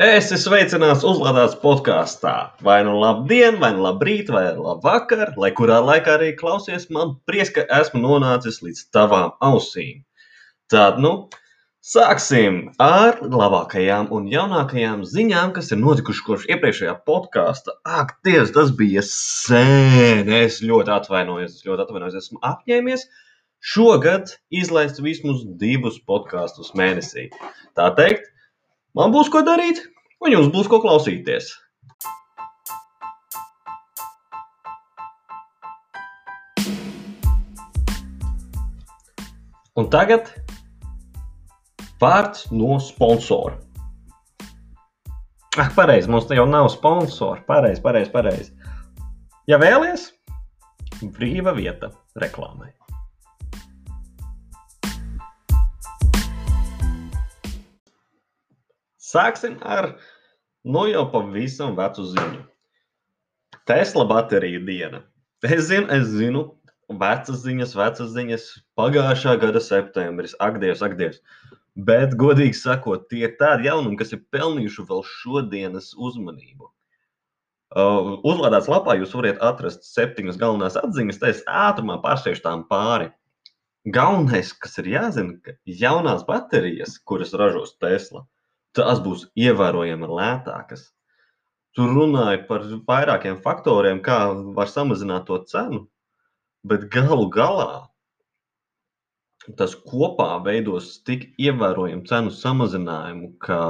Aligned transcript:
Es 0.00 0.30
esmu 0.32 0.38
sveicināts 0.40 1.02
uzlādēts 1.04 1.58
podkāstā. 1.60 2.30
Vai 2.64 2.78
nu 2.86 2.94
labdien, 3.02 3.58
vai 3.60 3.68
nu 3.76 3.82
labrīt, 3.84 4.30
vai 4.32 4.46
labvakar, 4.56 5.34
lai 5.36 5.50
kurā 5.58 5.76
laikā 5.84 6.14
arī 6.14 6.30
klausies, 6.38 6.86
man 6.96 7.18
prieks, 7.28 7.50
ka 7.52 7.66
esmu 7.82 8.00
nonācis 8.06 8.62
līdz 8.64 8.80
tavām 8.96 9.34
ausīm. 9.44 9.98
Tad, 10.72 11.02
nu, 11.04 11.28
sāksim 11.84 12.62
ar 12.80 13.20
labākajām 13.20 14.08
un 14.16 14.32
jaunākajām 14.32 15.04
ziņām, 15.04 15.52
kas 15.58 15.68
ir 15.76 15.82
notikušas 15.82 16.24
kopš 16.30 16.48
iepriekšējā 16.56 16.96
podkāsta. 17.04 17.76
Ak, 17.84 18.16
Dievs, 18.24 18.54
tas 18.56 18.72
bija 18.80 19.04
sen! 19.04 20.32
Es 20.40 20.62
ļoti 20.64 20.96
atvainojos, 20.96 21.60
es 21.60 21.68
ļoti 21.68 21.84
atvainojos, 21.84 22.16
esmu 22.24 22.40
apņēmies 22.54 23.04
šogad 23.60 24.32
izlaist 24.48 25.04
vismaz 25.04 25.44
divus 25.60 26.00
podkāstus 26.08 26.72
mēnesī. 26.72 27.28
Tā 27.76 27.92
teikt, 28.00 28.29
Man 28.98 29.12
būs 29.14 29.28
ko 29.30 29.44
darīt, 29.46 29.84
un 30.18 30.32
jums 30.32 30.48
būs 30.50 30.66
ko 30.70 30.80
klausīties. 30.82 31.52
Un 39.78 39.86
tagad 39.92 40.26
vārds 42.02 42.48
no 42.50 42.80
sponsora. 42.82 43.60
Ah, 45.54 45.70
pareizi, 45.76 46.10
mums 46.10 46.26
jau 46.34 46.48
nav 46.50 46.68
sponsora. 46.74 47.44
Pareizi, 47.46 47.82
pareizi, 47.84 48.10
pareizi. 48.10 48.50
Ja 49.50 49.58
vēlaties, 49.62 50.10
brīva 51.14 51.54
vieta 51.54 51.94
reklāmai. 52.18 52.74
Sāksim 59.10 59.56
ar 59.66 59.94
nu 60.62 60.86
jau 60.90 61.04
pavisam 61.10 61.74
vecu 61.78 62.04
ziņu. 62.12 62.42
Tesla 63.66 64.04
bateriju 64.06 64.60
diena. 64.66 65.00
Es 65.42 65.68
zinu, 65.70 65.88
es 65.96 66.10
zinu, 66.12 66.42
vecas 67.00 67.40
ziņas, 67.44 67.74
vecas 67.78 68.10
ziņas, 68.14 68.46
pagājušā 68.78 69.36
gada 69.42 69.62
septembris, 69.62 70.34
ak, 70.46 70.58
Dievs, 70.62 70.82
ak, 70.86 70.96
Dievs. 71.00 71.20
Bet, 71.90 72.16
godīgi 72.20 72.58
sakot, 72.58 73.06
tie 73.10 73.24
ir 73.28 73.36
tādi 73.40 73.70
jaunumi, 73.70 73.98
kas 73.98 74.12
ir 74.14 74.22
pelnījuši 74.34 74.84
vēl 74.90 75.04
šodienas 75.06 75.92
uzmanību. 75.96 76.68
Uh, 77.70 78.16
uzlādēts 78.26 78.68
lapā 78.70 78.96
jūs 78.98 79.14
varat 79.14 79.38
atrast 79.46 79.86
septiņas 79.86 80.38
galvenās 80.38 80.76
atziņas, 80.80 81.20
tā 81.22 81.30
es 81.30 81.44
ātrumā 81.46 82.00
pārsiešu 82.02 82.42
tām 82.46 82.66
pāri. 82.70 83.12
Galvenais, 83.94 84.50
kas 84.52 84.76
ir 84.82 84.90
jāzina, 84.92 85.38
ka 85.46 85.54
jaunās 85.64 86.26
baterijas, 86.26 86.98
kuras 87.06 87.30
ražos 87.38 87.76
Tesla, 87.80 88.26
uh, 88.26 88.28
tās 88.78 89.02
būs 89.04 89.28
ievērojami 89.38 90.08
lētākas. 90.18 90.88
Tur 91.76 91.92
runāja 91.94 92.40
par 92.48 92.66
vairākiem 92.88 93.38
faktoriem, 93.44 94.00
kā 94.02 94.18
var 94.56 94.70
samazināt 94.70 95.28
to 95.28 95.38
cenu, 95.50 95.84
bet 96.66 96.88
galu 96.94 97.28
galā 97.30 97.86
tas 99.58 99.72
kopā 99.88 100.28
veidos 100.44 100.90
tik 101.08 101.22
ievērojamu 101.40 102.04
cenu 102.06 102.32
samazinājumu, 102.34 103.30
ka 103.42 103.60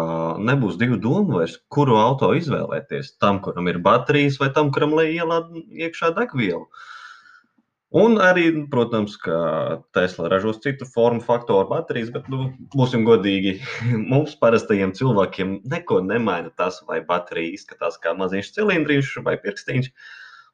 nebūs 0.49 0.77
divu 0.81 0.99
domu 1.01 1.39
vairs, 1.39 1.55
kuru 1.73 1.97
auto 2.01 2.33
izvēlēties. 2.37 3.15
Tam, 3.23 3.39
kuram 3.45 3.71
ir 3.71 3.79
baterijas, 3.85 4.41
vai 4.43 4.51
tam, 4.57 4.73
kuram 4.75 4.97
lai 4.99 5.07
ielādē 5.15 5.63
iekšā 5.87 6.11
degvielu. 6.17 6.65
Uh, 6.65 7.00
Un 7.91 8.21
arī, 8.23 8.45
protams, 8.71 9.17
ka 9.19 9.37
Tesla 9.97 10.29
ražos 10.31 10.61
citu 10.63 10.87
formu 10.87 11.25
faktoru 11.27 11.67
baterijas, 11.73 12.13
bet, 12.15 12.29
nu, 12.31 12.53
būsim 12.71 13.03
godīgi, 13.09 13.57
mums 14.13 14.37
parastajiem 14.39 14.93
cilvēkiem 14.95 15.57
neko 15.73 15.99
nemaina 16.07 16.53
tas, 16.55 16.79
vai 16.87 17.01
baterija 17.09 17.57
izskatās 17.57 17.99
kā 17.99 18.15
maziņš 18.15 18.53
cilindriņš 18.55 19.11
vai 19.27 19.35
pirkstiņš, 19.43 19.91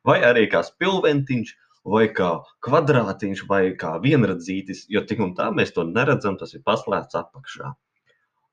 vai 0.09 0.17
arī 0.25 0.47
kā 0.49 0.65
spilventiņš, 0.65 1.53
vai 1.93 2.07
kā 2.17 2.31
kvadrātiņš, 2.65 3.45
vai 3.51 3.63
kā 3.85 3.99
vienradzītis, 4.01 4.87
jo 4.89 5.05
tik 5.05 5.21
un 5.21 5.37
tā 5.37 5.51
mēs 5.53 5.77
to 5.77 5.85
neredzam, 5.85 6.41
tas 6.41 6.57
ir 6.57 6.65
paslēpts 6.65 7.21
apakšā. 7.21 7.77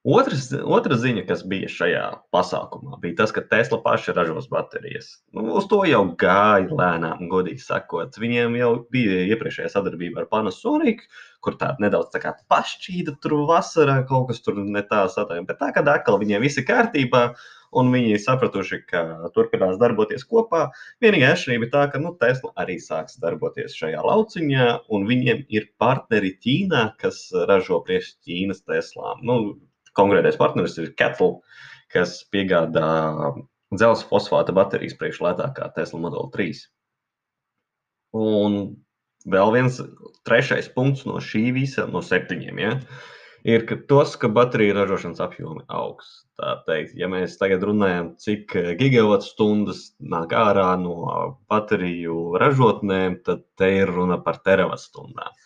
Otrs, 0.03 0.49
otra 0.51 0.97
ziņa, 0.99 1.21
kas 1.29 1.45
bija 1.47 1.69
šajā 1.71 2.01
pasākumā, 2.35 2.97
bija 2.99 3.21
tas, 3.21 3.31
ka 3.31 3.39
Tesla 3.47 3.77
paši 3.85 4.11
ražos 4.17 4.49
baterijas. 4.51 5.13
Nu, 5.31 5.45
uz 5.61 5.69
to 5.71 5.79
jau 5.87 6.01
gāja 6.19 6.67
lēnām, 6.67 7.29
godīgi 7.31 7.63
sakot. 7.63 8.19
Viņiem 8.19 8.57
jau 8.59 8.73
bija 8.91 9.21
iepriekšējā 9.31 9.71
sadarbība 9.71 10.25
ar 10.25 10.27
Panasonic, 10.33 11.05
kur 11.39 11.55
tāda 11.61 11.85
nedaudz 11.85 12.11
tā 12.11 12.19
kā 12.19 12.35
pašķīda 12.51 13.15
tur 13.23 13.37
vasarā, 13.47 14.01
kaut 14.11 14.27
kas 14.33 14.43
tur 14.43 14.59
ne 14.59 14.83
tā 14.91 15.05
satājuma. 15.07 15.47
Bet 15.47 15.63
tā 15.63 15.71
kā 15.71 15.87
atkal 15.87 16.19
viņiem 16.19 16.43
viss 16.43 16.59
ir 16.59 16.67
kārtībā, 16.67 17.25
un 17.79 17.95
viņi 17.95 18.19
sapratuši, 18.27 18.83
ka 18.91 19.07
turpinās 19.31 19.79
darboties 19.79 20.27
kopā. 20.27 20.65
Vienīgā 20.99 21.31
atšķirība 21.31 21.69
ir 21.69 21.75
tā, 21.79 21.87
ka 21.95 22.03
nu, 22.03 22.11
Tesla 22.19 22.51
arī 22.59 22.75
sāks 22.83 23.21
darboties 23.23 23.79
šajā 23.79 24.03
lauciņā, 24.03 24.71
un 24.91 25.07
viņiem 25.07 25.45
ir 25.47 25.71
partneri 25.79 26.35
Ķīnā, 26.43 26.89
kas 26.99 27.29
ražo 27.47 27.79
priekš 27.87 28.17
Ķīnas 28.27 28.65
Teslām. 28.67 29.23
Nu, 29.23 29.43
konkrētais 29.97 30.39
partneris 30.39 30.77
ir 30.81 30.93
Kettle, 30.99 31.39
kas 31.93 32.21
piegādā 32.33 32.87
dzelzceļa 33.73 34.09
fosfāta 34.09 34.55
baterijas 34.55 34.97
priekš 34.99 35.21
lētākā 35.25 35.69
Tesla 35.77 36.01
Model 36.03 36.29
3. 36.33 36.63
Un 38.17 38.57
vēl 39.29 39.53
viens 39.55 39.79
trešais 40.27 40.69
punkts 40.73 41.07
no 41.09 41.19
šī 41.23 41.47
visa, 41.55 41.87
no 41.89 42.03
septiņiem, 42.05 42.59
ja, 42.61 42.73
ir 43.47 43.65
tas, 43.89 44.15
ka 44.19 44.29
bateriju 44.31 44.75
ražošanas 44.77 45.23
apjomi 45.23 45.65
augs. 45.73 46.11
Teikt, 46.67 46.95
ja 46.97 47.07
mēs 47.11 47.37
tagad 47.37 47.63
runājam, 47.67 48.13
cik 48.21 48.55
gigawatu 48.79 49.27
stundas 49.27 49.83
nāk 50.01 50.33
ārā 50.33 50.71
no 50.81 50.95
bateriju 51.51 52.33
ražotnēm, 52.41 53.19
tad 53.25 53.43
te 53.59 53.69
ir 53.77 53.91
runa 53.93 54.17
par 54.23 54.41
teravatu 54.45 54.81
stundām. 54.81 55.41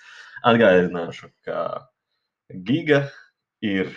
Atgādināšu, 0.47 1.31
ka 1.44 1.90
giga 2.68 3.07
ir 3.66 3.91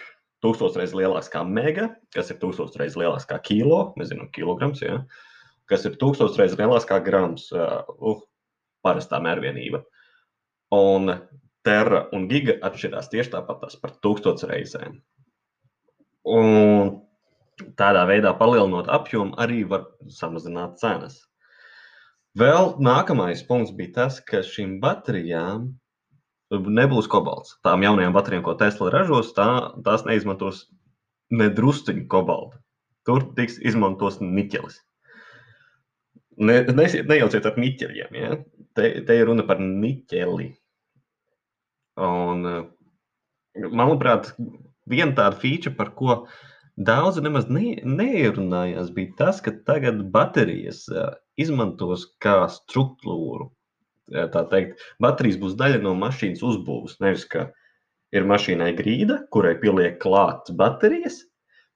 tūkstoš 0.45 0.79
reizes 0.81 0.97
lielāks 0.97 1.31
kā 1.33 1.43
mega, 1.47 1.91
kas 2.15 2.33
ir 2.33 2.41
tūkstoš 2.41 2.79
reizes 2.81 2.99
lielāks 3.01 3.29
kā 3.29 3.39
kilo, 3.45 3.91
mēs 4.01 4.11
zinām, 4.13 4.31
kilograms, 4.35 4.83
ja? 4.85 5.03
kas 5.71 5.85
ir 5.87 5.99
tūkstoš 6.01 6.39
reizes 6.41 6.59
lielāks 6.59 6.89
kā 6.89 6.99
grams, 7.05 7.49
uh, 7.55 8.21
parastā 8.85 9.21
mērvienība. 9.23 9.85
Un 10.75 11.13
tera 11.67 12.07
un 12.17 12.27
giga 12.31 12.57
atšķirās 12.67 13.11
tieši 13.13 13.35
tāpat 13.35 13.77
par 13.83 13.95
tūkstoš 14.05 14.47
reizēm. 14.51 15.01
Un 16.31 17.01
tādā 17.81 18.07
veidā 18.09 18.33
palielinot 18.39 18.89
apjomu, 18.93 19.37
arī 19.41 19.65
var 19.69 19.89
samazināt 20.09 20.79
cenas. 20.81 21.21
Vēl 22.39 22.77
nākamais 22.79 23.43
punkts 23.47 23.75
bija 23.77 23.97
tas, 23.97 24.21
ka 24.23 24.45
šīm 24.47 24.79
baterijām 24.83 25.73
nebūs 26.51 27.09
kobalts. 27.11 27.57
Tām 27.65 27.85
jaunajām 27.85 28.15
baterijām, 28.15 28.45
ko 28.47 28.57
Tesla 28.59 28.91
ražos, 28.91 29.33
tā, 29.37 29.47
tās 29.87 30.05
neizmantos 30.07 30.67
nedrusciņu 31.31 32.09
kobaltu. 32.11 32.59
Tur 33.07 33.31
tiks 33.37 33.59
izmantos 33.63 34.19
niķelis. 34.21 34.81
Ne, 36.41 36.63
ne, 36.73 36.87
nejauciet 37.07 37.47
ar 37.47 37.59
niķeļiem. 37.61 38.17
Ja? 38.19 38.37
Te, 38.75 38.91
te 39.07 39.17
ir 39.17 39.29
runa 39.29 39.45
par 39.47 39.61
niķeli. 39.63 40.51
Un, 42.01 42.47
manuprāt, 43.71 44.33
viena 44.91 45.15
tāda 45.17 45.37
feature, 45.39 45.75
par 45.77 45.93
ko 45.99 46.23
daudzi 46.81 47.23
nemaz 47.23 47.49
ne, 47.53 47.77
neierunājās, 47.85 48.91
bija 48.97 49.15
tas, 49.19 49.41
ka 49.45 49.53
tagad 49.69 50.03
baterijas 50.15 50.87
izmantos 51.41 52.09
kā 52.23 52.43
struktūru 52.51 53.51
tā 54.11 54.45
teikt, 54.51 54.83
baterijas 55.03 55.39
būs 55.41 55.57
daļa 55.61 55.81
no 55.85 55.95
mašīnas 55.99 56.43
uzbūves. 56.47 56.99
Nevis, 57.03 57.27
ka 57.31 57.49
ir 58.15 58.27
mašīnai 58.27 58.73
grīda, 58.79 59.21
kurai 59.35 59.55
pieliek 59.61 60.01
klāt 60.03 60.51
baterijas, 60.59 61.23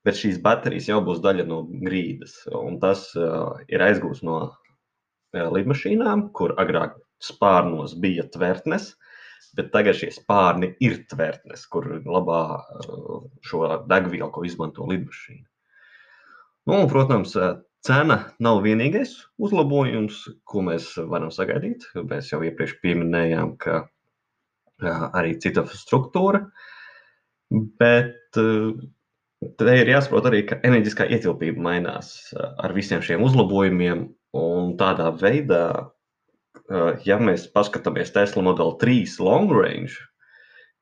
bet 0.04 0.18
šīs 0.18 0.40
baterijas 0.44 0.90
jau 0.90 1.00
būs 1.06 1.22
daļa 1.24 1.46
no 1.48 1.62
grīdas. 1.86 2.42
Un 2.58 2.80
tas 2.82 3.06
uh, 3.18 3.54
ir 3.70 3.84
aizgūts 3.84 4.24
no 4.26 4.40
uh, 4.44 5.48
lidmašīnām, 5.54 6.28
kur 6.36 6.56
agrāk 6.60 6.98
spārnos 7.22 7.96
bija 8.00 8.26
tvertnes, 8.34 8.92
bet 9.54 9.70
tagad 9.72 9.96
šie 9.96 10.10
spārni 10.12 10.72
ir 10.82 11.04
tvertnes, 11.10 11.64
kur 11.70 11.86
glabā 12.04 12.44
uh, 12.58 13.26
šo 13.46 13.66
degvielu, 13.88 14.32
ko 14.34 14.44
izmanto 14.46 14.88
lidmašīna. 14.90 15.46
Nu, 16.64 16.80
un, 16.80 16.88
protams, 16.88 17.36
Cena 17.84 18.16
nav 18.40 18.62
vienīgais 18.64 19.10
uzlabojums, 19.44 20.22
ko 20.48 20.62
mēs 20.64 20.94
varam 21.10 21.28
sagaidīt. 21.34 21.84
Mēs 22.08 22.30
jau 22.32 22.40
iepriekš 22.46 22.78
pieminējām, 22.80 23.58
ka 23.60 23.82
arī 25.12 25.34
cita 25.42 25.66
struktūra, 25.68 26.46
bet 27.80 28.38
te 28.38 29.74
ir 29.76 29.90
jāsaprot 29.92 30.30
arī, 30.30 30.40
ka 30.48 30.58
enerģiskā 30.64 31.06
ietilpība 31.12 31.60
mainās 31.66 32.14
ar 32.40 32.72
visiem 32.76 33.04
šiem 33.04 33.24
uzlabojumiem. 33.26 34.06
Un 34.34 34.72
tādā 34.80 35.10
veidā, 35.14 35.66
ja 37.06 37.18
mēs 37.20 37.44
paskatāmies 37.52 38.10
Tesla 38.16 38.42
Model 38.48 38.74
3 38.80 39.20
long 39.22 39.52
range, 39.52 40.00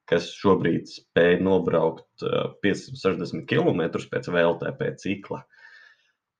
kas 0.08 0.30
šobrīd 0.38 0.86
spēj 0.88 1.40
nobraukt 1.42 2.24
560 2.62 3.44
km 3.50 3.82
pēc 3.90 4.30
VLTP 4.30 4.94
cikla. 5.02 5.42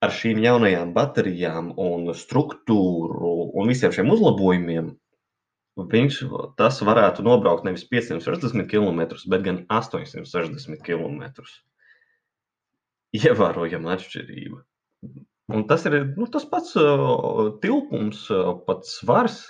Ar 0.03 0.11
šīm 0.11 0.41
jaunajām 0.43 0.93
baterijām 0.97 1.71
un 1.79 2.11
struktūru 2.19 3.33
un 3.55 3.71
visiem 3.71 3.95
šiem 3.95 4.11
uzlabojumiem 4.11 4.91
viņš 5.77 6.19
tas 6.59 6.81
varētu 6.85 7.25
nobraukt 7.25 7.65
nevis 7.65 7.85
560 7.89 8.67
km, 8.69 9.05
bet 9.31 9.45
gan 9.47 9.63
860 9.73 10.83
km. 10.85 11.23
Ievērojama 13.17 13.95
atšķirība. 13.95 14.61
Un 15.53 15.65
tas 15.69 15.85
ir 15.89 15.97
nu, 16.17 16.27
tas 16.33 16.45
pats 16.49 16.77
uh, 16.81 17.57
tilpums, 17.63 18.25
uh, 18.33 18.55
pats 18.67 18.95
svars, 19.01 19.41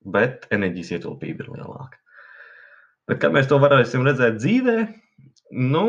bet 0.00 0.46
enerģijas 0.54 0.94
ietilpība 0.96 1.44
ir 1.44 1.50
lielāka. 1.58 1.98
Bet 3.10 3.20
kā 3.20 3.28
mēs 3.32 3.50
to 3.50 3.58
varēsim 3.60 4.06
redzēt 4.06 4.38
dzīvē, 4.38 4.76
nu, 5.58 5.84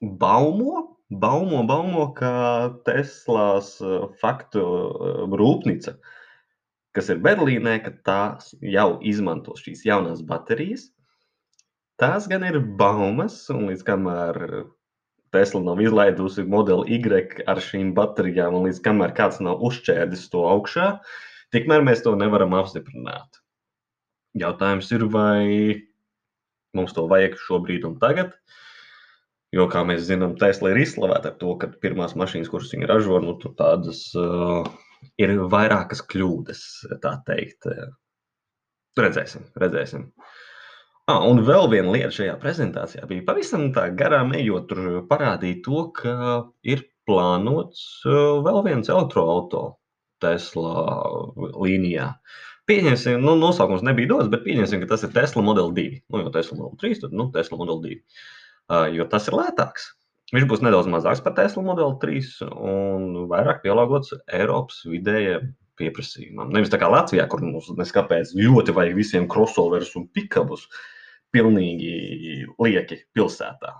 baumo, 0.00 0.91
baumo, 1.20 1.62
baumo, 1.68 2.08
ka 2.16 2.32
Teslas 2.86 3.76
uh, 3.84 4.08
faktu 4.20 4.62
uh, 4.62 5.24
rūpnīca, 5.28 5.96
kas 6.96 7.10
ir 7.12 7.22
Berlīnē, 7.24 7.78
ka 7.84 7.92
tā 8.06 8.22
jau 8.60 8.88
izmanto 9.00 9.56
šīs 9.58 9.84
jaunās 9.88 10.24
baterijas. 10.26 10.90
Tās 12.00 12.26
gan 12.30 12.44
ir 12.48 12.58
baumas, 12.80 13.44
un 13.52 13.68
līdz 13.70 13.84
kamēr 13.86 14.40
Tesla 15.32 15.62
nav 15.64 15.80
izlaidusi 15.80 16.44
modeli 16.44 16.98
Y 16.98 17.44
ar 17.48 17.60
šīm 17.60 17.92
baterijām, 17.96 18.56
un 18.58 18.66
līdz 18.68 18.82
kamēr 18.84 19.14
kāds 19.16 19.40
nav 19.40 19.62
uzšķērdis 19.64 20.26
to 20.32 20.42
augšā, 20.48 20.88
tikmēr 21.54 21.84
mēs 21.86 22.04
to 22.04 22.12
nevaram 22.16 22.56
apstiprināt. 22.58 23.40
Jautājums 24.36 24.90
ir, 24.92 25.06
vai 25.12 25.80
mums 26.76 26.92
to 26.96 27.06
vajag 27.08 27.36
šobrīd 27.40 27.84
un 27.88 27.98
tagad. 28.00 28.36
Jo, 29.52 29.66
kā 29.68 29.82
mēs 29.84 30.06
zinām, 30.06 30.32
Tesla 30.40 30.70
ir 30.72 30.78
izslavēta 30.80 31.28
ar 31.28 31.34
to, 31.40 31.50
ka 31.60 31.68
pirmās 31.84 32.14
mašīnas, 32.16 32.48
kuras 32.48 32.70
viņi 32.72 32.88
ražo, 32.88 33.18
nu, 33.20 33.34
tādas 33.58 34.06
uh, 34.16 34.64
ir 35.20 35.34
vairākas 35.52 36.00
kļūdas, 36.08 36.62
tā 37.02 37.18
teikt. 37.26 37.68
Redzēsim, 38.96 39.44
redzēsim. 39.60 40.08
Ah, 41.10 41.20
un 41.28 41.42
vēl 41.44 41.68
viena 41.68 41.92
lieta 41.92 42.14
šajā 42.16 42.38
prezentācijā 42.40 43.04
bija 43.10 43.26
pavisam 43.28 43.68
tā 43.76 43.90
garām 43.98 44.32
ejot, 44.38 44.70
tur 44.70 45.02
parādīja 45.10 45.60
to, 45.66 45.84
ka 46.00 46.16
ir 46.64 46.86
plānots 47.08 47.84
uh, 48.08 48.40
vēl 48.46 48.64
viens 48.70 48.88
elektroautorāts 48.88 49.76
Tesla 50.22 51.02
līnijā. 51.34 52.12
Pieņemsim, 52.70 53.18
nu, 53.20 53.34
nosaukums 53.36 53.82
nebija 53.84 54.14
dots, 54.14 54.30
bet 54.32 54.46
pieņemsim, 54.46 54.84
ka 54.84 54.94
tas 54.94 55.02
ir 55.04 55.10
Tesla 55.12 55.42
Model 55.44 55.74
2. 55.74 56.04
Nu, 56.14 56.22
jo 56.22 56.30
Tesla 56.32 56.60
Model 56.60 56.78
3, 56.78 57.00
tad 57.02 57.16
nu, 57.18 57.26
Tesla 57.34 57.58
Model 57.58 57.82
2. 57.82 57.98
Uh, 57.98 58.30
jo 58.94 59.08
tas 59.10 59.28
ir 59.28 59.36
lētāks. 59.38 59.90
Viņš 60.32 60.46
būs 60.48 60.62
nedaudz 60.64 60.88
mazāks 60.88 61.20
par 61.20 61.34
Tesla 61.36 61.64
Model 61.66 61.98
3 62.00 62.46
un 62.48 63.10
vairāk 63.28 63.60
pielāgots 63.64 64.14
Eiropas 64.32 64.80
vidējiem 64.88 65.50
pieprasījumam. 65.80 66.52
Nevis 66.54 66.72
tā 66.72 66.80
kā 66.80 66.88
Latvijā, 66.92 67.26
kur 67.28 67.42
mums 67.44 67.68
neskapēc 67.76 68.32
ļoti 68.38 68.74
vajag 68.76 68.96
visiem 68.96 69.28
crossoverus 69.28 69.92
un 69.98 70.06
pikabus 70.08 70.66
pilnīgi 71.32 72.46
lieki 72.60 73.02
pilsētā. 73.16 73.74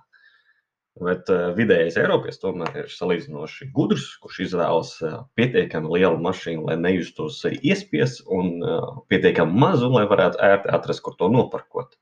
Bet 1.00 1.30
vidējais 1.56 1.96
Eiropietis 2.02 2.42
tomēr 2.42 2.82
ir 2.82 2.90
salīdzinoši 2.92 3.70
gudrs, 3.72 4.10
kurš 4.20 4.42
izvēlas 4.44 4.90
pietiekami 5.40 5.88
lielu 5.94 6.18
mašīnu, 6.20 6.66
lai 6.68 6.76
nejustos 6.80 7.38
iespies, 7.48 8.18
un 8.28 8.58
pietiekami 9.08 9.56
mazu, 9.64 9.88
lai 9.94 10.04
varētu 10.10 10.40
ērti 10.44 10.68
atrast, 10.76 11.00
kur 11.06 11.16
to 11.16 11.30
noparkot. 11.32 11.96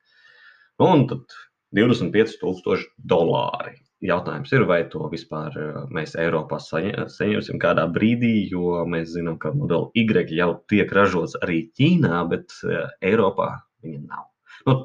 Nu, 0.82 0.88
un 0.90 1.06
tad 1.06 1.38
25,000 1.76 2.88
dolāri. 3.11 3.76
Jautājums 4.00 4.52
ir, 4.56 4.62
vai 4.64 4.78
to 4.88 5.11
vispār 5.12 5.52
mēs 5.93 6.14
Eiropā 6.17 6.56
saņemsim 6.64 7.58
kādā 7.61 7.84
brīdī, 7.93 8.49
jo 8.49 8.78
mēs 8.88 9.11
zinām, 9.12 9.37
ka 9.43 9.52
modeli 9.52 9.93
Y 10.00 10.32
jau 10.38 10.55
tiek 10.72 10.93
ražots 10.96 11.37
arī 11.44 11.67
Ķīnā, 11.76 12.22
bet 12.31 12.55
Eiropā 13.05 13.50
viņa 13.84 14.00
nav. 14.06 14.25
Nu, 14.67 14.76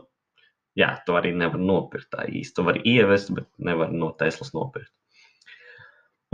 jā, 0.75 0.91
to 1.07 1.15
arī 1.15 1.31
nevar 1.31 1.63
nopirkt 1.63 2.11
tā 2.11 2.27
īsti. 2.27 2.55
To 2.59 2.67
var 2.67 2.81
ievest, 2.83 3.31
bet 3.37 3.47
nevar 3.57 3.95
no 3.95 4.11
Teslas 4.19 4.51
nopirkt. 4.55 4.91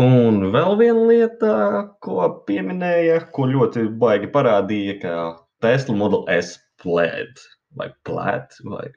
Un 0.02 0.48
vēl 0.50 0.78
viena 0.80 1.06
lieta, 1.06 1.54
ko 2.02 2.26
pieminēja, 2.48 3.28
ko 3.36 3.46
ļoti 3.52 3.86
baigi 4.02 4.32
parādīja, 4.34 4.98
ka 5.04 5.16
Tesla 5.62 5.94
Model 6.00 6.26
S 6.34 6.58
plēd 6.82 7.38
vai 7.78 7.92
plēt, 8.08 8.58
vai 8.66 8.88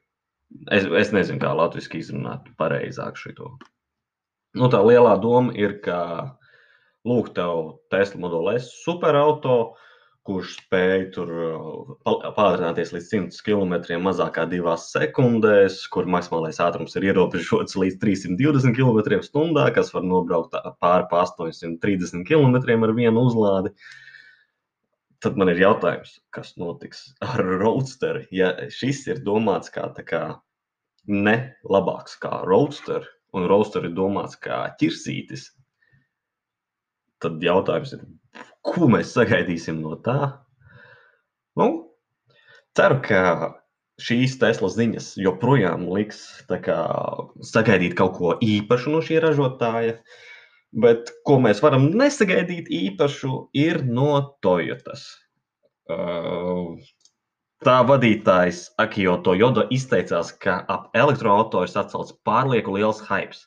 es, 0.71 0.87
es 0.87 1.13
nezinu, 1.15 1.41
kā 1.43 1.53
latviešu 1.57 1.99
izrunāt 2.01 2.51
pareizāk 2.61 3.19
šo. 3.21 3.55
Nu, 4.55 4.71
tā 4.71 4.81
lielā 4.87 5.17
doma 5.23 5.55
ir, 5.59 5.81
ka 5.85 5.99
lūk, 7.07 7.33
tev 7.37 7.81
Tesla 7.91 8.21
Model 8.23 8.53
S 8.55 8.71
superauto, 8.85 9.57
uh, 9.73 9.85
kurš 10.25 10.55
spēj 10.57 11.03
tur 11.13 11.31
uh, 11.37 11.91
pātrināties 12.37 12.95
līdz 12.95 13.09
100 13.11 13.43
km 13.45 13.75
mazākā 14.07 14.47
divās 14.49 14.87
sekundēs, 14.95 15.83
kur 15.93 16.09
maksimālais 16.09 16.61
ātrums 16.65 16.97
ir 16.97 17.11
ierobežots 17.11 17.77
līdz 17.81 17.99
320 18.01 18.73
km/h, 18.79 19.67
kas 19.77 19.93
var 19.93 20.07
nobraukt 20.09 20.57
pāri 20.81 21.09
pa 21.11 21.27
830 21.27 22.25
km 22.29 22.57
ar 22.89 22.97
vienu 22.97 23.27
uzlādi. 23.29 23.75
Tad 25.25 25.39
man 25.41 25.49
ir 25.49 25.57
jautājums, 25.63 26.19
kas 26.37 26.51
notiks 26.61 27.07
ar 27.25 27.41
roadsteri? 27.41 28.27
Ja 28.35 28.51
šis 28.69 29.07
ir 29.09 29.23
domāts 29.25 29.73
kā, 29.73 29.87
kā 30.05 30.25
ne 31.09 31.37
labāks 31.65 32.19
kā 32.21 32.43
roadster, 32.45 33.07
un 33.33 33.49
roadster 33.49 33.87
ir 33.89 33.95
domāts 33.97 34.37
kā 34.37 34.67
ķirsītis, 34.81 35.47
tad 37.25 37.41
jautājums 37.41 37.95
ir, 37.97 38.05
ko 38.69 38.91
mēs 38.93 39.15
sagaidīsim 39.17 39.81
no 39.81 39.97
tā? 40.05 40.19
Nu, 41.57 41.71
ceru, 42.77 43.01
ka 43.09 43.25
šīs 44.05 44.37
Tesla 44.43 44.69
ziņas 44.77 45.15
joprojām 45.25 45.87
liks 45.95 46.21
kā, 46.51 46.79
sagaidīt 47.47 47.97
kaut 47.97 48.17
ko 48.19 48.37
īpašu 48.45 48.93
no 48.93 49.01
šī 49.09 49.25
ražotāja. 49.25 49.97
Bet 50.75 51.13
ko 51.27 51.39
mēs 51.43 51.61
varam 51.63 51.87
nesagaidīt 51.95 52.71
īpašu, 52.73 53.49
ir 53.55 53.85
no 53.87 54.11
Toyotas. 54.43 55.05
Uh, 55.85 56.81
tā 57.65 57.77
vadītājs 57.87 58.65
Akio 58.83 59.17
Toyoda 59.27 59.69
izteicās, 59.75 60.33
ka 60.43 60.63
ap 60.69 60.89
elektroautorus 60.97 61.77
atcelts 61.79 62.17
pārlieku 62.27 62.75
liels 62.75 63.03
hype. 63.07 63.39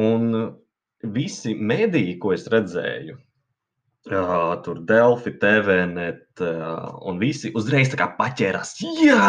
Un 0.00 0.52
visi 1.16 1.54
mediji, 1.54 2.18
ko 2.20 2.32
es 2.36 2.44
redzēju, 2.52 3.16
Uh, 4.02 4.56
tur 4.64 4.80
Delfi, 4.82 5.30
TVNet 5.38 6.40
uh, 6.42 6.88
un 7.06 7.20
visi 7.22 7.52
uzreiz 7.54 7.92
paķērās. 7.94 8.72
Jā, 8.98 9.26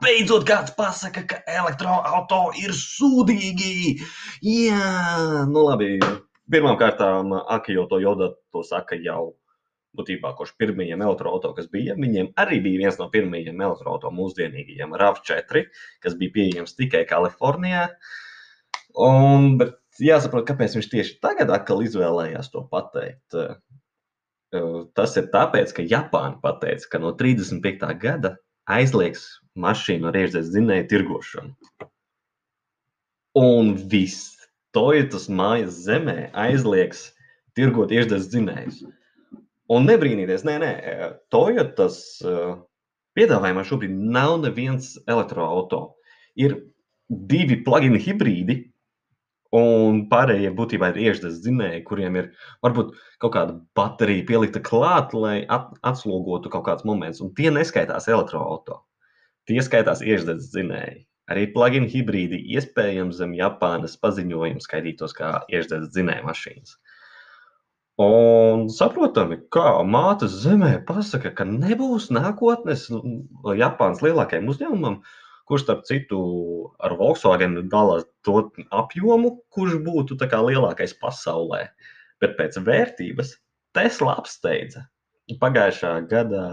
beidzot 0.00 0.46
kāds 0.48 0.72
pasaka, 0.78 1.26
ka 1.28 1.40
elektroautorāti 1.44 2.64
ir 2.64 2.72
sūdīgi. 2.72 3.98
Jā, 4.48 5.44
nu 5.50 5.66
labi. 5.66 5.98
Pirmkārt, 6.48 7.04
Akio 7.52 7.84
to 7.90 8.00
joda 8.00 8.30
to 8.52 8.64
saka 8.64 8.96
jau 8.96 9.34
būtībā, 9.98 10.32
kurš 10.38 10.54
pirmajiem 10.56 11.04
elektroautorātiem, 11.04 11.58
kas 11.60 11.68
bija, 11.72 11.94
viņiem 12.00 12.32
arī 12.40 12.62
bija 12.64 12.86
viens 12.86 12.98
no 13.00 13.10
pirmajiem 13.12 13.60
elektroautorātiem 13.60 14.18
mūsdienīgajiem 14.22 14.96
RAV4, 15.04 15.64
kas 16.00 16.16
bija 16.20 16.36
pieejams 16.38 16.76
tikai 16.80 17.04
Kalifornijā. 17.12 17.86
Un, 19.04 19.54
bet 19.60 19.76
jāsaprot, 20.00 20.48
kāpēc 20.48 20.78
viņš 20.78 20.90
tieši 20.96 21.16
tagad 21.24 21.52
atkal 21.54 21.84
izvēlējās 21.84 22.50
to 22.54 22.64
pateikt. 22.72 23.36
Tas 24.94 25.16
ir 25.18 25.30
tāpēc, 25.32 25.72
ka 25.74 25.84
Japāna 25.88 26.38
pateica, 26.42 26.88
ka 26.92 27.00
no 27.02 27.12
35. 27.18 27.88
gada 28.00 28.36
aizliegs 28.70 29.26
mašīnu 29.58 30.08
ar 30.10 30.18
iekšzemes 30.20 30.52
dzinēju 30.52 30.86
tirgošanu. 30.92 31.54
Un 33.40 33.74
viss 33.90 34.30
Toyotas 34.74 35.28
mājas 35.30 35.80
zemē 35.86 36.30
aizliegs 36.44 37.08
tirgot 37.58 37.92
iekšzemes 37.94 38.30
dzinējus. 38.30 38.84
Un 39.74 39.88
nebrīnīties, 39.88 40.44
nē, 40.46 40.54
nē, 40.62 40.72
Toyotas 41.34 41.98
piedāvājumā 43.18 43.64
šobrīd 43.66 43.94
nav 43.94 44.38
neviens 44.42 44.94
elektroautorāts. 45.06 45.94
Ir 46.34 46.56
divi 47.08 47.60
plug-in 47.62 47.94
hibrīdi, 48.00 48.56
Un 49.54 50.00
pārējie 50.10 50.50
būtībā 50.58 50.88
ir 50.90 51.00
iekšzemes 51.04 51.38
dzinēji, 51.44 51.84
kuriem 51.86 52.16
ir 52.18 52.30
varbūt 52.64 52.94
kaut 53.22 53.34
kāda 53.36 53.54
baterija 53.78 54.26
pielikta 54.26 54.62
klāt, 54.64 55.14
lai 55.14 55.44
at, 55.52 55.68
atslogotu 55.86 56.50
kaut 56.50 56.64
kāds 56.66 56.86
moments. 56.88 57.22
Un 57.22 57.30
tie 57.38 57.52
neskaitās 57.54 58.08
elektroautorāta. 58.10 58.82
Tie 59.46 59.60
skaitās 59.62 60.02
iekšzemes 60.02 60.48
dzinēji. 60.50 61.04
Arī 61.30 61.46
plug-in 61.54 61.86
hibrīdi 61.88 62.40
iespējams 62.56 63.20
zem 63.20 63.32
Japānas 63.36 63.94
paziņojuma 64.00 64.60
skaitītos 64.64 65.14
kā 65.16 65.36
iekšzemes 65.52 65.92
dzinēja 65.94 66.24
mašīnas. 66.26 66.74
Un 68.04 68.66
saprotami, 68.74 69.38
kā 69.54 69.78
mātes 69.86 70.34
zemē 70.42 70.80
pasaka, 70.88 71.30
ka 71.30 71.46
nebūs 71.46 72.08
nākotnes 72.10 72.88
Japānas 73.54 74.02
lielākajam 74.02 74.50
uzņēmumam, 74.50 74.98
kurš, 75.48 75.66
starp 75.66 75.84
citu, 75.88 76.20
ar 76.80 76.96
Volkswagen 76.98 77.58
dalās 77.72 78.06
to 78.26 78.48
apjomu, 78.72 79.36
kurš 79.54 79.78
būtu 79.84 80.18
lielākais 80.20 80.96
pasaulē. 81.00 81.66
Bet 82.20 82.36
pēc 82.38 82.58
vērtības 82.64 83.36
Tesla 83.74 84.16
apsteidza 84.20 84.86
pagājušā 85.40 85.92
gada 86.08 86.44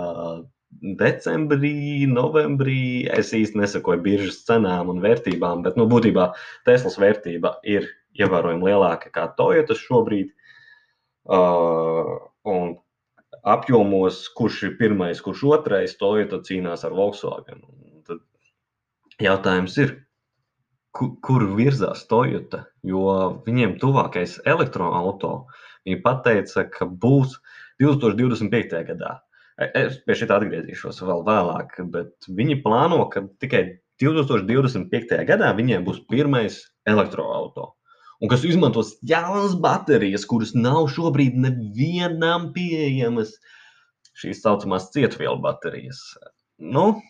decembrī, 0.79 2.07
novembrī. 2.07 3.07
Es 3.11 3.33
īsti 3.35 3.59
nesakoju 3.59 4.01
biržas 4.05 4.43
cenām 4.47 4.89
un 4.93 5.01
vērtībām, 5.03 5.63
bet 5.65 5.77
nu, 5.77 5.87
būtībā 5.91 6.31
Teslas 6.65 6.97
vērtība 7.01 7.57
ir 7.67 7.89
ievērojami 8.19 8.69
lielāka 8.69 9.09
nekā 9.09 9.27
Toyota 9.37 9.75
šobrīd. 9.77 10.31
Uh, 11.31 12.17
un 12.49 12.73
apjomos, 13.43 14.23
kurš 14.37 14.63
ir 14.69 14.77
pirmais, 14.79 15.21
kurš 15.21 15.43
otrais, 15.57 15.95
Toyota 15.99 16.41
cīnās 16.47 16.85
ar 16.87 16.95
Volkswagen. 16.97 17.61
Un 17.67 17.90
jautājums 19.23 19.77
ir, 19.81 19.95
kur, 20.95 21.45
virzās 21.57 22.05
Toyota? 22.09 22.65
Jo 22.87 23.41
viņiem 23.45 23.77
tuvākais 23.81 24.39
elektroautorāts 24.45 25.67
viņi 25.87 26.01
pateica, 26.03 26.65
ka 26.69 26.85
būs 26.85 27.37
2025. 27.81 28.81
gadā. 28.91 29.17
E, 29.57 29.69
es 29.83 29.99
pie 30.05 30.17
šī 30.17 30.29
atgriezīšos 30.29 31.01
vēl 31.05 31.23
vēlāk, 31.27 31.77
bet 31.93 32.29
viņi 32.29 32.61
plāno, 32.65 33.03
ka 33.13 33.25
tikai 33.41 33.63
2025. 34.01 35.21
gadā 35.29 35.51
viņiem 35.57 35.85
būs 35.87 36.03
pirmais 36.09 36.63
elektroautorāts. 36.89 37.77
Un 38.21 38.29
kas 38.29 38.43
izmantos 38.45 38.93
jaunas 39.09 39.55
baterijas, 39.57 40.27
kuras 40.29 40.51
nav 40.53 40.85
šobrīd 40.93 41.39
nevienam 41.41 42.51
pieejamas, 42.53 43.31
šīs 44.21 44.43
tā 44.43 44.51
saucamās 44.51 44.91
cietvielu 44.93 45.39
baterijas. 45.41 46.03
Nu, 46.61 47.01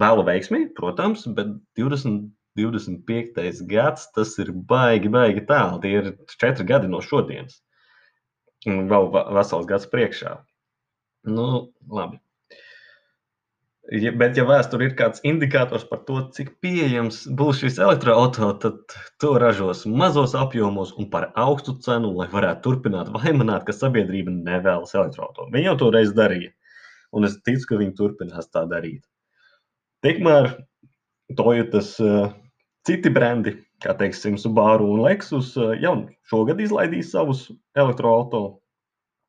vēlu 0.00 0.24
veiksmi, 0.26 0.66
protams, 0.76 1.24
bet 1.36 1.54
20, 1.78 2.28
25. 2.56 3.62
gads 3.70 4.10
tas 4.16 4.36
ir 4.42 4.52
baigi, 4.52 5.12
baigi 5.12 5.44
tālu. 5.48 5.80
Tie 5.82 5.96
ir 6.00 6.12
četri 6.40 6.66
gadi 6.68 6.90
no 6.92 7.02
šodienas. 7.04 7.60
Un 8.66 8.86
vēl 8.90 9.10
vesels 9.36 9.66
gads 9.68 9.88
priekšā. 9.92 10.38
Nu, 11.26 11.72
labi. 11.90 12.20
Ja, 13.86 14.10
bet, 14.18 14.34
ja 14.34 14.42
vēsturē 14.42 14.88
ir 14.88 14.94
kāds 14.98 15.20
indikators 15.22 15.84
par 15.86 16.00
to, 16.08 16.16
cik 16.34 16.56
pieejams 16.64 17.20
būs 17.38 17.60
šis 17.62 17.76
elektroautorāts, 17.78 18.58
tad 18.64 18.96
to 19.22 19.30
ražos 19.38 19.84
mazos 19.86 20.34
apjomos 20.34 20.90
un 20.98 21.06
par 21.12 21.28
augstu 21.38 21.76
cenu, 21.84 22.10
lai 22.18 22.26
varētu 22.32 22.64
turpināt 22.64 23.12
vaimanāt, 23.14 23.62
ka 23.68 23.76
sabiedrība 23.76 24.34
nevēlas 24.34 24.96
elektroautorātu. 24.96 25.52
Viņi 25.54 25.70
jau 25.70 25.76
to 25.84 25.92
reiz 25.94 26.10
darīja, 26.18 26.50
un 27.14 27.30
es 27.30 27.38
ticu, 27.46 27.68
ka 27.70 27.78
viņi 27.84 27.94
turpinās 28.00 28.50
tā 28.50 28.64
darīt. 28.72 29.04
Tikmēr 30.06 30.52
Toyotas 31.36 31.96
uh, 31.98 32.30
citi 32.86 33.10
brendi, 33.10 33.56
kā 33.82 33.96
teiksim, 33.98 34.38
Subaru 34.38 34.86
un 34.94 35.02
Lexus, 35.02 35.56
uh, 35.58 35.74
jau 35.82 35.96
šogad 36.30 36.62
izlaidīs 36.62 37.10
savus 37.10 37.48
elektroautorātus 37.74 38.62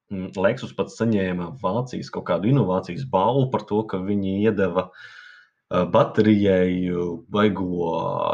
Mm, 0.08 0.32
Lexus 0.40 0.72
pat 0.76 0.92
saņēma 0.94 1.50
Vācijas 1.60 2.10
kaut 2.14 2.30
kādu 2.30 2.48
inovācijas 2.48 3.04
balvu 3.12 3.50
par 3.52 3.66
to, 3.68 3.82
ka 3.92 4.00
viņi 4.00 4.38
iedeva 4.46 4.88
baterijai 5.68 6.94
baigo 7.34 7.90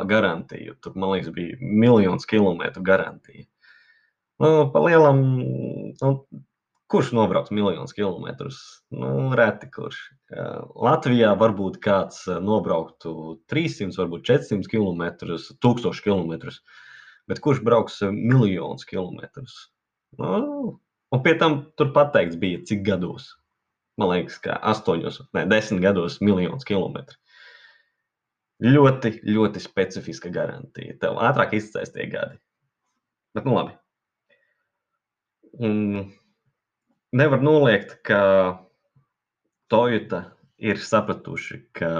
garantiju. 0.09 0.75
Tur, 0.85 0.93
man 0.93 1.15
liekas, 1.15 1.33
bija 1.33 1.57
miljons 1.57 2.29
kilometru 2.29 2.83
garantija. 2.85 3.47
Nu, 4.43 4.51
pa 4.73 4.83
lielam, 4.85 5.23
nu, 5.97 6.11
kurš 6.91 7.11
nobrauc 7.15 7.49
miljonus 7.53 7.95
kilometrus? 7.95 8.59
Nu, 8.93 9.31
reti 9.37 9.69
kurš. 9.73 9.99
Latvijā 10.75 11.33
varbūt 11.39 11.79
kāds 11.83 12.25
nobrauktu 12.43 13.39
300, 13.51 13.97
varbūt 14.01 14.27
400 14.29 14.71
km, 14.71 15.03
1000 15.63 16.03
km. 16.05 16.53
Bet 17.29 17.39
kurš 17.43 17.63
brauks 17.65 18.01
miljonus 18.11 18.85
kilometrus? 18.89 19.57
Nu, 20.19 20.79
Un 21.13 21.21
pie 21.21 21.35
tam 21.37 21.59
tur 21.77 21.91
pateikts 21.93 22.39
bija, 22.41 22.63
cik 22.65 22.81
gados. 22.87 23.35
Man 24.01 24.09
liekas, 24.09 24.39
ka 24.41 24.55
astoņos, 24.71 25.19
ne, 25.37 25.43
desmit 25.51 25.83
gados 25.83 26.17
miljonus 26.25 26.65
kilometru. 26.65 27.19
Ļoti, 28.63 29.11
ļoti 29.27 29.61
specifiska 29.61 30.31
garantija. 30.33 30.95
Tev 31.01 31.19
ātrāk 31.21 31.53
izcēs 31.59 31.93
tie 31.93 32.07
gadi. 32.09 32.39
Bet, 33.37 33.45
nu 33.45 33.53
labi. 33.59 33.75
Un 35.61 35.75
nevar 37.13 37.41
noliegt, 37.45 37.97
ka 38.05 38.19
Toyota 39.71 40.25
ir 40.61 40.81
sapratuši, 40.81 41.59
ka 41.77 41.93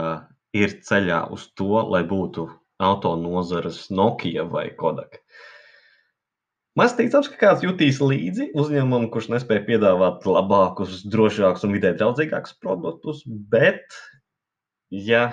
ir 0.54 0.78
ceļā 0.86 1.24
uz 1.34 1.48
to, 1.58 1.72
lai 1.90 2.04
būtu 2.08 2.48
auto 2.84 3.16
nozares 3.20 3.88
Nokia 3.94 4.46
vai 4.50 4.68
Kodak. 4.78 5.22
Maz 6.78 6.96
ticams, 6.98 7.30
ka 7.30 7.38
kāds 7.38 7.62
jutīs 7.62 8.00
līdzi 8.02 8.50
uzņēmumam, 8.58 9.12
kurš 9.14 9.30
nespēja 9.30 9.62
piedāvāt 9.68 10.26
labākus, 10.26 11.04
drošākus 11.06 11.68
un 11.68 11.76
vidē 11.76 11.92
draudzīgākus 12.00 12.56
produktus, 12.62 13.22
bet, 13.28 13.94
ja 14.90 15.28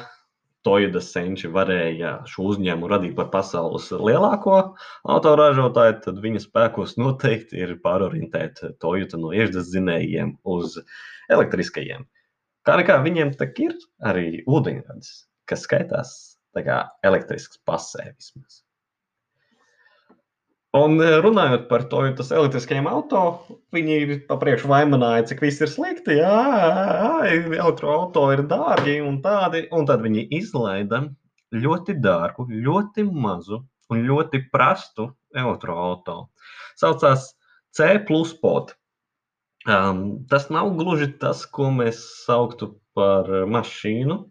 Toyota 0.67 1.01
Senči 1.01 1.49
varēja 1.49 2.13
šo 2.29 2.51
uzņēmumu 2.53 2.91
radīt 2.93 3.15
par 3.17 3.31
pasaules 3.33 3.89
lielāko 3.97 4.57
autoražotāju, 5.15 5.99
tad 6.05 6.21
viņa 6.25 6.43
spēkos 6.45 6.97
noteikti 7.01 7.63
ir 7.65 7.77
pārorientēt 7.85 8.61
Toyota 8.83 9.21
no 9.21 9.33
iešdas 9.37 9.71
zinējiem 9.73 10.35
uz 10.45 10.77
elektriskajiem. 11.33 12.05
Kā 12.69 12.77
nekā 12.77 12.99
viņiem 13.07 13.33
tak 13.41 13.57
ir 13.65 13.77
arī 14.05 14.43
ūdeņradis, 14.45 15.13
kas 15.49 15.65
skaitās 15.65 16.17
tā 16.57 16.67
kā 16.67 16.83
elektrisks 17.09 17.63
pasē 17.65 18.11
vismaz. 18.13 18.61
Un 20.79 21.01
eh, 21.03 21.17
runājot 21.19 21.65
par 21.67 21.83
to, 21.91 22.05
tas 22.15 22.29
elektriskajiem 22.31 22.87
auto, 22.87 23.21
viņi 23.75 24.21
papriekš 24.29 24.69
vaimanāja, 24.71 25.25
cik 25.33 25.43
viss 25.43 25.63
ir 25.65 25.71
slikti. 25.73 26.21
Jā, 26.21 27.27
elektroautorāti 27.27 28.39
ir 28.39 28.45
dārgi 28.53 28.95
un 29.03 29.19
tādi. 29.25 29.65
Un 29.75 29.89
tad 29.89 30.05
viņi 30.07 30.29
izlaida 30.39 31.03
ļoti 31.51 31.99
dārgu, 31.99 32.47
ļoti 32.69 33.03
mazu 33.11 33.65
un 33.91 34.07
ļoti 34.07 34.45
prastu 34.55 35.09
elektroautorātu. 35.35 36.31
Saucās 36.79 37.33
C 37.75 37.97
plus 38.07 38.31
pot. 38.39 38.77
Um, 39.67 40.23
tas 40.31 40.47
nav 40.55 40.71
gluži 40.79 41.11
tas, 41.21 41.43
ko 41.51 41.69
mēs 41.75 41.99
sauktu 42.23 42.77
par 42.97 43.27
mašīnu. 43.51 44.23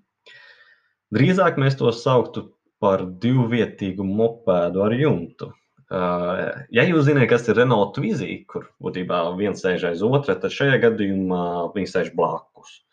Drīzāk 1.15 1.59
mēs 1.59 1.75
to 1.77 1.91
sauktu 1.91 2.47
par 2.79 3.03
divvietīgu 3.21 4.07
mopēdu 4.07 4.87
ar 4.87 4.95
jumtu. 4.95 5.51
Ja 5.89 6.83
jūs 6.85 7.07
zināt, 7.07 7.25
kas 7.31 7.47
ir 7.49 7.57
Renault 7.57 7.95
Tvizija, 7.95 8.43
kur 8.51 8.67
būtībā 8.83 9.23
viens 9.39 9.63
sēž 9.63 9.87
aiz 9.89 10.03
otra, 10.05 10.35
tad 10.37 10.53
šajā 10.53 10.77
gadījumā 10.83 11.41
viņi 11.73 11.89
sēž 11.89 12.11
blakus. 12.17 12.83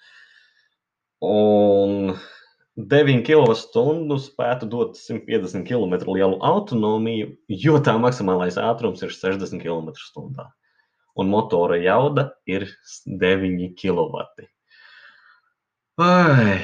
Un 1.24 2.14
9 2.76 3.22
kWh 3.24 4.16
spētu 4.20 4.68
dot 4.72 4.96
150 5.00 5.64
km 5.68 5.96
lielu 6.08 6.40
autonomiju, 6.44 7.34
jo 7.48 7.76
tā 7.84 7.96
maksimālais 8.00 8.56
ātrums 8.60 9.04
ir 9.04 9.12
60 9.12 9.60
km/h. 9.60 10.48
Un 11.16 11.32
motora 11.32 11.78
jauda 11.80 12.30
ir 12.48 12.68
9 13.08 13.70
kW. 13.80 14.24
Ai. 16.04 16.58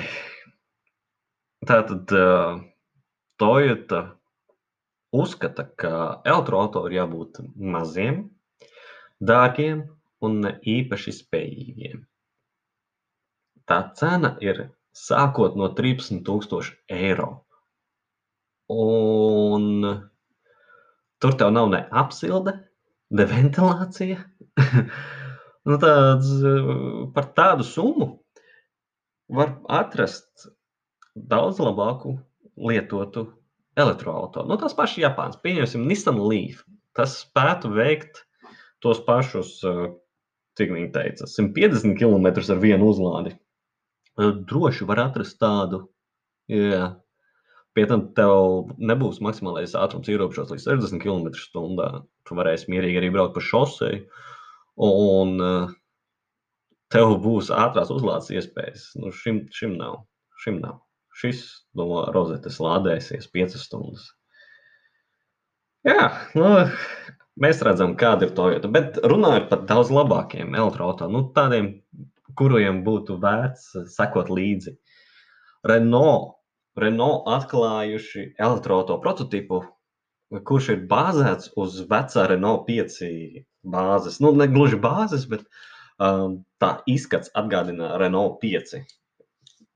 Tātad 1.65 2.13
uh, 2.17 2.59
Toyota 3.41 4.03
uzskata, 5.13 5.67
ka 5.77 6.23
elektroautori 6.25 6.95
ir 6.95 7.03
jābūt 7.03 7.43
maziem, 7.55 8.25
dārgiem 9.21 9.85
un 10.25 10.41
ne 10.45 10.55
īpaši 10.75 11.15
spējīgiem. 11.19 12.03
Tā 13.69 13.79
cena 13.99 14.35
ir 14.43 14.65
sākot 14.97 15.57
no 15.57 15.69
13,000 15.77 16.73
eiro. 16.93 17.31
Un 18.73 19.85
tur 21.23 21.37
tev 21.39 21.53
nav 21.55 21.71
ne 21.73 21.83
apsilde, 22.03 22.57
ne 23.13 23.29
ventilācija. 23.29 24.19
nu, 25.69 25.79
tāds, 25.85 26.33
par 27.15 27.31
tādu 27.37 27.69
summu 27.69 28.09
var 29.33 29.55
atrast 29.81 30.49
daudz 31.15 31.61
labāku 31.63 32.17
lietotu 32.57 33.29
elektroautorātu. 33.79 34.49
Nu, 34.49 34.59
tas 34.61 34.77
pašs 34.77 35.01
Japāns, 35.01 35.39
pieņemsim, 35.43 35.85
Nissan 35.89 36.21
Leaf. 36.21 36.63
Tas 36.97 37.17
spētu 37.23 37.73
veikt 37.73 38.25
tos 38.85 39.01
pašus, 39.07 39.61
eh, 39.65 39.95
cik 40.59 40.75
viņi 40.75 40.93
teica, 40.93 41.29
150 41.29 41.97
km 41.97 42.27
ar 42.29 42.61
vienu 42.61 42.91
uzlādi. 42.93 43.37
Eh, 44.19 44.33
droši 44.45 44.87
var 44.87 45.09
atrast 45.09 45.39
tādu. 45.41 45.89
Jā. 46.51 46.97
Pie 47.73 47.87
tam 47.89 48.13
tev 48.13 48.69
nebūs 48.77 49.23
maksimālais 49.25 49.73
ātrums 49.73 50.11
ierobežots 50.13 50.53
līdz 50.53 50.67
60 50.69 51.01
km/h. 51.01 52.05
Tu 52.29 52.35
varēsi 52.37 52.69
mierīgi 52.69 53.01
arī 53.01 53.13
braukt 53.15 53.35
pa 53.35 53.41
šosei. 53.41 54.07
Un 54.77 55.41
eh, 55.41 55.73
tev 56.93 57.17
būs 57.25 57.49
ātrās 57.49 57.89
uzlādes 57.89 58.29
iespējas. 58.29 58.91
Nu, 59.01 59.11
šim, 59.11 59.47
šim 59.51 59.79
nav. 59.79 60.05
Šim 60.45 60.61
nav. 60.61 60.83
Šis 61.23 61.45
no 61.79 62.05
rozetes 62.15 62.59
lādēsies 62.63 63.31
5 63.33 63.57
stundas. 63.63 64.11
Jā, 65.87 66.11
nu, 66.39 66.49
mēs 67.43 67.63
redzam, 67.67 67.97
kāda 67.99 68.29
ir 68.29 68.35
Toyota. 68.37 68.71
Bet 68.71 69.01
runājot 69.03 69.49
par 69.51 69.65
daudz 69.71 69.91
labākiem 69.95 70.55
elektroautoriem, 70.55 71.17
nu, 71.17 71.25
tādiem, 71.35 71.73
kuriem 72.39 72.83
būtu 72.87 73.19
vērts 73.23 73.73
sekot 73.97 74.31
līdzi. 74.33 74.77
Renault. 75.69 76.39
Renault 76.79 77.27
atklājuši 77.29 78.23
elektroautorātu 78.41 79.03
prototipu, 79.03 79.59
kurš 80.49 80.71
ir 80.73 80.87
bāzēts 80.89 81.51
uz 81.61 81.83
vecā 81.91 82.25
Renault 82.31 82.65
5 82.69 83.03
bāzes. 83.75 84.17
Nu, 84.25 84.33
ne 84.33 84.47
gluži 84.49 84.79
bāzes, 84.81 85.27
bet 85.29 85.45
um, 85.99 86.39
tā 86.63 86.79
izskats 86.89 87.33
atgādina 87.37 87.93
Renault 88.01 88.39
5. 88.41 88.81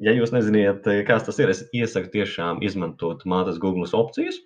Ja 0.03 0.13
jūs 0.13 0.33
nezināt, 0.35 0.85
kas 1.09 1.25
tas 1.25 1.39
ir, 1.41 1.51
es 1.53 1.63
iesaku 1.73 2.11
tiešām 2.13 2.61
izmantot 2.67 3.25
mātes 3.25 3.61
Google 3.63 3.89
opcijas 3.97 4.43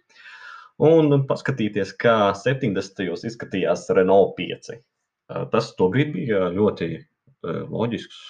un 0.80 1.24
paskatīties, 1.28 1.94
kā 2.00 2.32
70. 2.38 3.02
izskatījās 3.30 3.88
Renault 3.96 4.36
5. 4.38 4.70
Uh, 5.30 5.46
tas 5.50 5.72
tobrīd 5.78 6.14
bija 6.14 6.46
ļoti 6.54 6.92
uh, 7.00 7.64
loģisks 7.66 8.20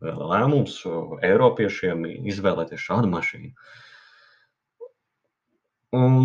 lēmums 0.00 0.78
Eiropiešiem 1.26 2.06
izvēlēties 2.30 2.86
šādu 2.86 3.10
mašīnu. 3.10 3.50
Un 5.98 6.16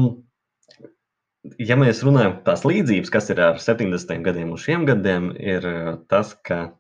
ja 1.59 1.77
mēs 1.79 2.03
runājam 2.05 2.37
par 2.37 2.45
tās 2.51 2.65
līdzības, 2.67 3.11
kas 3.13 3.29
ir 3.33 3.41
ar 3.43 3.61
70. 3.61 4.21
gadiem 4.25 4.53
un 4.53 4.61
šiem 4.61 4.85
gadiem, 4.87 5.31
ir 5.41 5.65
eh, 5.69 5.91
tas, 6.11 6.35
ka 6.45 6.77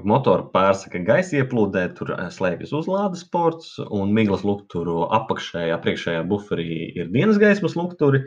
motoru 0.00 0.48
pārsaka 0.54 1.02
gaisa 1.04 1.38
ieplūdē, 1.42 1.84
tur 1.98 2.14
eh, 2.16 2.26
slēpjas 2.32 2.72
uzlādes 2.80 3.24
ports, 3.28 3.76
un 3.82 4.14
miglas 4.16 4.44
lukturu 4.46 5.02
apakšējā, 5.12 5.78
priekšējā 5.84 6.24
buferī 6.28 6.68
ir 6.96 7.12
dienas 7.12 7.40
gaismas 7.42 7.76
lukturi. 7.76 8.24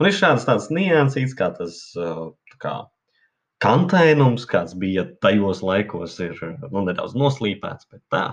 Un 0.00 0.08
ir 0.08 0.16
šādas 0.16 0.46
tādas 0.48 0.70
niansītas, 0.74 1.36
kā 1.38 1.50
tas 1.58 1.80
eh, 2.00 2.22
kā 2.62 2.76
kantēnums, 3.64 4.46
kāds 4.50 4.76
bija 4.76 5.06
tajos 5.24 5.62
laikos, 5.64 6.18
ir 6.24 6.38
nu, 6.70 6.84
nedaudz 6.84 7.16
noslīpēts, 7.16 7.90
bet 7.92 8.02
tā. 8.12 8.24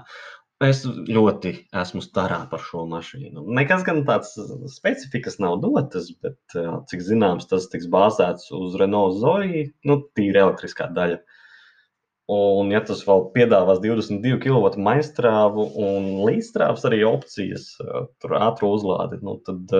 Es 0.62 0.84
ļoti 0.86 1.56
esmu 1.82 2.04
starā 2.06 2.44
par 2.52 2.62
šo 2.62 2.84
mašīnu. 2.90 3.48
Nekas 3.58 3.82
gan 3.82 4.04
tāds 4.06 4.36
specifikas 4.70 5.40
nav 5.42 5.56
dotas, 5.64 6.12
bet, 6.22 6.38
cik 6.92 7.02
zināms, 7.02 7.48
tas 7.50 7.66
tiks 7.72 7.88
bāzēts 7.90 8.52
uz 8.54 8.76
Renault 8.78 9.18
Zoe, 9.24 9.64
nu, 9.90 9.98
tīri 10.14 10.44
elektriskā 10.44 10.92
daļa. 10.94 11.18
Un, 12.32 12.70
ja 12.72 12.80
tas 12.88 13.02
vēl 13.04 13.26
piedāvās 13.34 13.82
22 13.84 14.38
kW 14.40 14.70
maistrāvu 14.80 15.66
un 15.84 16.06
līdzstrāvas 16.24 16.86
arī 16.88 17.02
opcijas, 17.08 17.74
tur 18.24 18.38
ātru 18.40 18.70
uzlādi, 18.78 19.20
nu, 19.26 19.36
tad 19.44 19.74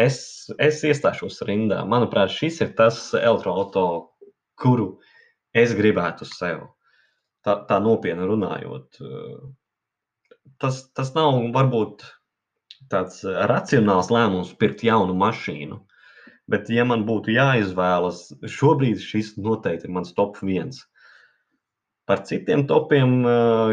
es, 0.00 0.18
es 0.60 0.82
iestāšos 0.84 1.40
rindā. 1.48 1.80
Manuprāt, 1.88 2.34
šis 2.34 2.60
ir 2.66 2.74
tas 2.76 3.00
elektroauto, 3.16 3.86
kuru 4.60 4.90
es 5.56 5.72
gribētu 5.76 6.28
sev. 6.28 6.66
Tā, 7.46 7.56
tā 7.68 7.78
nopietni 7.80 8.26
runājot, 8.28 9.00
tas, 10.60 10.82
tas 10.92 11.14
nav 11.16 11.38
varbūt 11.54 12.04
tāds 12.92 13.22
racionāls 13.24 14.10
lēmums 14.12 14.52
pirkt 14.60 14.84
jaunu 14.84 15.16
mašīnu. 15.16 15.80
Bet, 16.50 16.68
ja 16.74 16.84
man 16.84 17.06
būtu 17.06 17.32
jāizvēlas, 17.32 18.24
šobrīd 18.58 19.00
šis 19.00 19.36
noteikti 19.38 19.86
ir 19.86 19.94
mans 19.94 20.12
top 20.16 20.40
viens. 20.42 20.82
Par 22.10 22.24
citiem 22.26 22.64
topiem, 22.66 23.20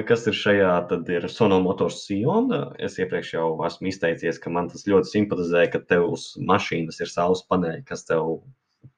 kas 0.05 0.27
ir 0.29 0.35
šajā, 0.37 0.73
tad 0.91 1.07
ir 1.09 1.23
Sono 1.33 1.57
Motors 1.63 2.03
Sion. 2.05 2.51
Es 2.77 2.99
iepriekš 3.01 3.31
jau 3.33 3.47
esmu 3.65 3.89
izteicies, 3.89 4.37
ka 4.43 4.53
man 4.53 4.69
tas 4.69 4.85
ļoti 4.85 5.09
simpatizē, 5.09 5.63
ka 5.73 5.81
tev 5.89 6.05
uz 6.11 6.27
mašīnas 6.37 7.01
ir 7.01 7.09
saules 7.09 7.41
paneļi, 7.49 7.81
kas 7.89 8.05
tev 8.05 8.35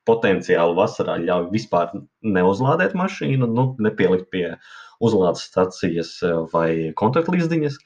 potenciāli 0.10 0.76
vasarā 0.78 1.18
ļauj 1.22 1.50
vispār 1.54 1.94
neuzlādēt 2.26 2.96
mašīnu, 2.98 3.48
nu, 3.48 3.66
nepielikt 3.80 4.30
pie 4.34 4.46
uzlādes 5.04 5.46
stacijas 5.50 6.18
eh, 6.26 6.36
vai 6.54 6.70
kontaktlīzdiņas. 7.00 7.80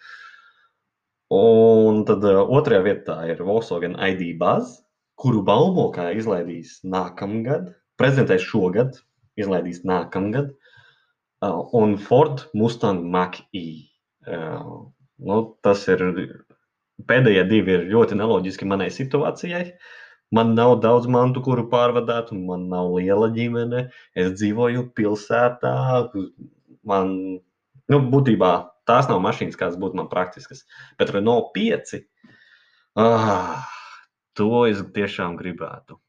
Un 1.34 2.04
tad 2.10 2.26
eh, 2.30 2.42
otrajā 2.58 2.84
vietā 2.88 3.18
ir 3.30 3.44
Volkswagen 3.46 3.98
ID 4.10 4.34
Buzz, 4.42 4.80
kuru 5.20 5.44
baumo 5.46 5.90
kā 5.96 6.10
izlaidīs 6.18 6.80
nākamgad, 6.84 7.74
prezentēs 8.02 8.46
šogad, 8.50 8.98
izlaidīs 9.40 9.84
nākamgad, 9.88 10.54
eh, 10.54 10.63
un 11.80 11.98
Ford 11.98 12.46
Mustang 12.54 13.04
Mach-E. 13.14 13.66
Nu, 15.24 15.38
tas 15.64 15.86
ir 15.92 16.02
pēdējie 17.10 17.44
divi 17.50 17.76
ir 17.78 17.86
ļoti 17.92 18.18
neloģiski 18.20 18.68
manai 18.70 18.90
situācijai. 18.94 19.66
Man 20.34 20.56
nav 20.58 20.80
daudz 20.82 21.06
mantu, 21.12 21.44
kuru 21.46 21.68
pārvadāt, 21.70 22.32
un 22.34 22.46
man 22.48 22.68
nav 22.72 22.90
liela 22.96 23.30
ģimene. 23.34 23.86
Es 24.18 24.34
dzīvoju 24.40 24.88
pilsētā, 24.98 25.74
man, 26.90 27.12
nu, 27.92 28.00
būtībā 28.14 28.54
tās 28.90 29.10
nav 29.12 29.22
mašīnas, 29.26 29.60
kādas 29.60 29.78
būtu 29.82 30.00
man 30.00 30.10
praktiskas. 30.12 30.66
Bet 30.98 31.14
Renault 31.14 31.52
5, 31.58 32.00
ah, 33.04 33.62
to 34.38 34.66
es 34.72 34.82
tiešām 34.96 35.38
gribētu. 35.38 36.00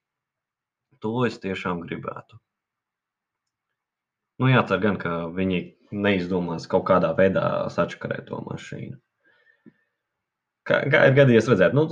To 1.05 1.27
es 1.29 1.37
tiešām 1.43 1.85
gribētu. 1.85 2.41
Nu, 4.43 4.49
jācer 4.51 4.81
gan, 4.83 4.97
ka 4.99 5.29
viņi 5.35 5.61
neizdomās 5.95 6.67
kaut 6.71 6.87
kādā 6.89 7.13
veidā 7.19 7.45
sačakarēt 7.71 8.27
to 8.31 8.41
mašīnu. 8.49 8.97
Kā, 10.67 10.81
kā 10.91 11.03
ir 11.09 11.17
gadījies 11.19 11.51
redzēt, 11.53 11.77
nu, 11.77 11.85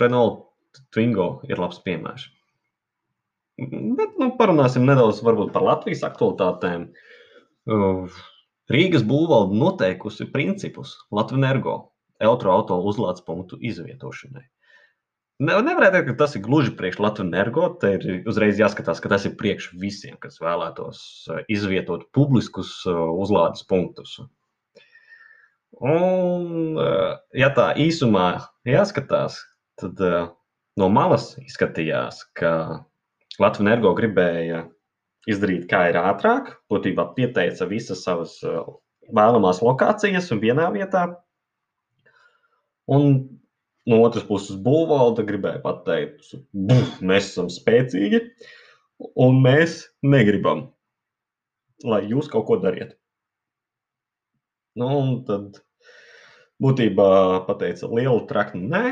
Renault 0.00 0.48
Twingo 0.94 1.28
ir 1.46 1.60
labs 1.60 1.78
piemērs. 1.84 2.26
Bet 4.00 4.16
nu, 4.18 4.32
parunāsim 4.38 4.86
nedaudz 4.88 5.20
par 5.22 5.38
Latvijas 5.62 6.02
aktualitātēm. 6.08 6.88
Rīgas 8.74 9.04
būvvalde 9.06 9.58
noteikusi 9.60 10.26
principus 10.32 10.96
Latvijas 11.14 11.76
elektroautorāta 12.24 12.80
uzlādes 12.90 13.22
punktu 13.26 13.60
izvietošanai. 13.60 14.48
Ne, 15.42 15.56
nevarētu 15.66 15.96
teikt, 15.96 16.08
ka 16.12 16.14
tas 16.20 16.36
ir 16.38 16.44
gluži 16.44 16.72
priekš 16.78 17.00
Latvijas 17.02 17.26
energo. 17.26 17.66
Te 17.82 17.96
ir 17.96 18.28
uzreiz 18.30 18.60
jāskatās, 18.60 19.00
ka 19.02 19.10
tas 19.10 19.24
ir 19.26 19.34
priekš 19.40 19.72
visiem, 19.80 20.14
kas 20.22 20.38
vēlētos 20.42 21.00
eh, 21.26 21.40
izvietot 21.50 22.06
publiskus 22.14 22.76
eh, 22.86 22.94
uzlādes 22.94 23.66
punktus. 23.66 24.20
Un, 25.82 26.78
eh, 26.78 27.10
ja 27.42 27.50
tā 27.56 27.72
īsumā 27.82 28.28
jāskatās, 28.68 29.40
tad 29.82 29.98
no 30.78 30.90
malas 30.94 31.32
izskatījās, 31.42 32.22
ka 32.38 32.54
Latvijas 33.42 33.66
energo 33.66 33.90
gribēja 33.98 34.68
izdarīt, 35.26 35.66
kā 35.66 35.88
ir 35.90 35.98
ātrāk. 35.98 36.60
Būtībā 36.70 37.10
pieteica 37.16 37.66
visas 37.66 38.06
savas 38.06 38.38
vēlamās 39.10 39.64
lokācijas 39.66 40.30
un 40.30 40.46
vienā 40.46 40.70
vietā. 40.76 41.08
Un 42.86 43.16
no 43.90 44.00
otras 44.04 44.26
puses, 44.28 44.56
būvvalde 44.64 45.26
gribēja 45.28 45.62
pateikt, 45.64 46.34
mēs 46.54 47.30
esam 47.30 47.50
spēcīgi 47.52 48.22
un 49.20 49.40
mēs 49.44 49.82
negribam, 50.06 50.68
lai 51.84 52.04
jūs 52.08 52.30
kaut 52.32 52.48
ko 52.48 52.60
dariet. 52.62 52.96
Nu, 54.78 54.88
un 54.98 55.18
tad 55.28 55.60
būtībā 56.62 57.08
pateica 57.46 57.90
lielu 57.92 58.24
traknu 58.30 58.64
nē, 58.70 58.86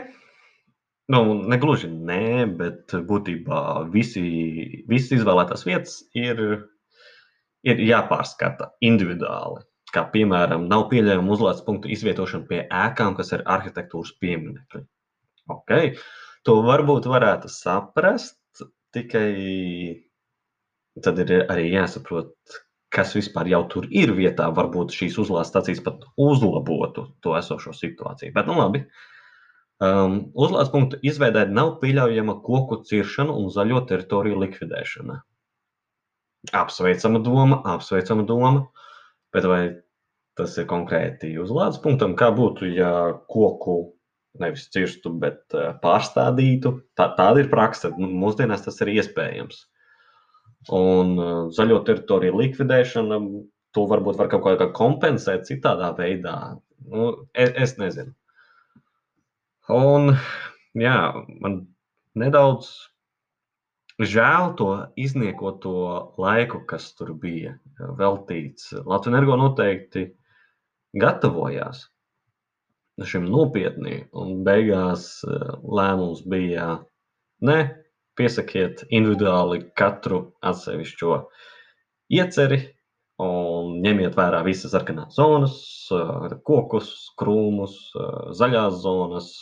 Nu, 1.10 1.34
negluži 1.50 1.90
nē, 1.90 2.46
bet 2.56 2.92
būtībā 3.08 3.58
visi, 3.92 4.22
visas 4.88 5.18
izvēlētās 5.18 5.64
vietas 5.66 5.96
ir, 6.16 6.38
ir 7.66 7.82
jāpārskata 7.88 8.70
individuāli. 8.86 9.64
Kā 9.92 10.06
piemēram, 10.14 10.66
nav 10.70 10.86
pieļaujama 10.92 11.34
uzlādes 11.34 11.64
punktu 11.66 11.90
izvietošana 11.92 12.48
pie 12.48 12.62
ēkām, 12.64 13.16
kas 13.18 13.34
ir 13.36 13.44
arhitektūras 13.54 14.14
pieminekļi. 14.22 14.82
Okay. 15.52 15.94
To 16.48 16.58
varbūt 16.64 17.06
varētu 17.10 17.50
saprast, 17.52 18.64
tikai 18.96 19.28
tad 21.04 21.20
ir 21.22 21.34
arī 21.44 21.68
jāsaprot, 21.74 22.32
kas 22.92 23.14
vispār 23.16 23.50
jau 23.52 23.62
tur 23.68 23.86
ir 23.90 24.14
vietā. 24.16 24.48
Varbūt 24.54 24.96
šīs 24.96 25.20
uzlādes 25.20 25.52
stācijas 25.52 25.84
pat 25.84 26.08
uzlabotu 26.20 27.10
to 27.24 27.36
esošo 27.36 27.76
situāciju. 27.76 28.32
Bet, 28.36 28.48
nu 28.48 28.58
labi, 28.58 28.82
uh, 28.82 29.12
Um, 29.82 30.28
uzlādes 30.38 30.70
punktu 30.70 30.98
izveidē 31.02 31.42
nav 31.50 31.72
pieļaujama 31.80 32.36
koku 32.44 32.76
ciršana 32.86 33.32
un 33.34 33.48
zaļo 33.50 33.80
teritoriju 33.90 34.38
likvidēšana. 34.44 35.16
Apsveicama 36.58 37.18
doma, 37.24 37.58
apsveicama 37.72 38.22
doma, 38.28 38.60
bet 39.34 39.48
vai 39.48 39.62
tas 40.38 40.54
ir 40.60 40.68
konkrēti 40.70 41.34
uzlādes 41.42 41.80
punktam? 41.82 42.16
Kā 42.18 42.30
būtu, 42.34 42.70
ja 42.72 42.92
koku 43.32 43.94
nevis 44.40 44.68
cirstu, 44.72 45.12
bet 45.22 45.42
uh, 45.56 45.74
pārstādītu? 45.82 46.76
Tā, 46.98 47.10
tāda 47.18 47.44
ir 47.44 47.52
praksa. 47.52 47.92
Mūsdienās 47.98 48.64
tas 48.66 48.80
ir 48.84 48.94
iespējams. 48.96 49.64
Un 50.72 51.16
uh, 51.18 51.32
zaļo 51.52 51.82
teritoriju 51.88 52.38
likvidēšana, 52.40 53.18
to 53.72 53.88
varbūt 53.88 54.20
var 54.20 54.28
kaut 54.32 54.60
kā 54.60 54.68
kompensēt 54.76 55.48
citādā 55.48 55.90
veidā 55.96 56.36
Nu, 56.88 57.28
es, 57.32 57.52
es 57.56 57.74
nezinu. 57.78 58.14
Un, 59.72 60.14
jā, 60.78 60.96
man 61.42 61.58
nedaudz 62.18 62.70
žēl 64.02 64.54
to 64.58 64.70
izniekoto 64.98 65.74
laiku, 66.20 66.62
kas 66.68 66.90
tur 66.98 67.14
bija 67.22 67.54
veltīts. 67.98 68.72
Latvijas 68.76 69.12
energo 69.12 69.38
noteikti 69.40 70.06
gatavojās 70.98 71.86
šim 73.08 73.24
nopietni, 73.32 74.04
un 74.12 74.42
beigās 74.46 75.06
lēmums 75.26 76.20
bija 76.28 76.66
ne 77.42 77.58
piesakiet 78.18 78.84
individuāli 78.92 79.62
katru 79.78 80.20
atsevišķo 80.44 81.16
ieceri 82.12 82.60
un 83.22 83.80
ņemiet 83.84 84.16
vērā 84.18 84.42
visas 84.46 84.74
sarkanās 84.74 85.16
zonas, 85.16 85.56
kokus, 86.46 86.92
krūmus, 87.18 87.78
zaļās 88.38 88.78
zonas, 88.84 89.32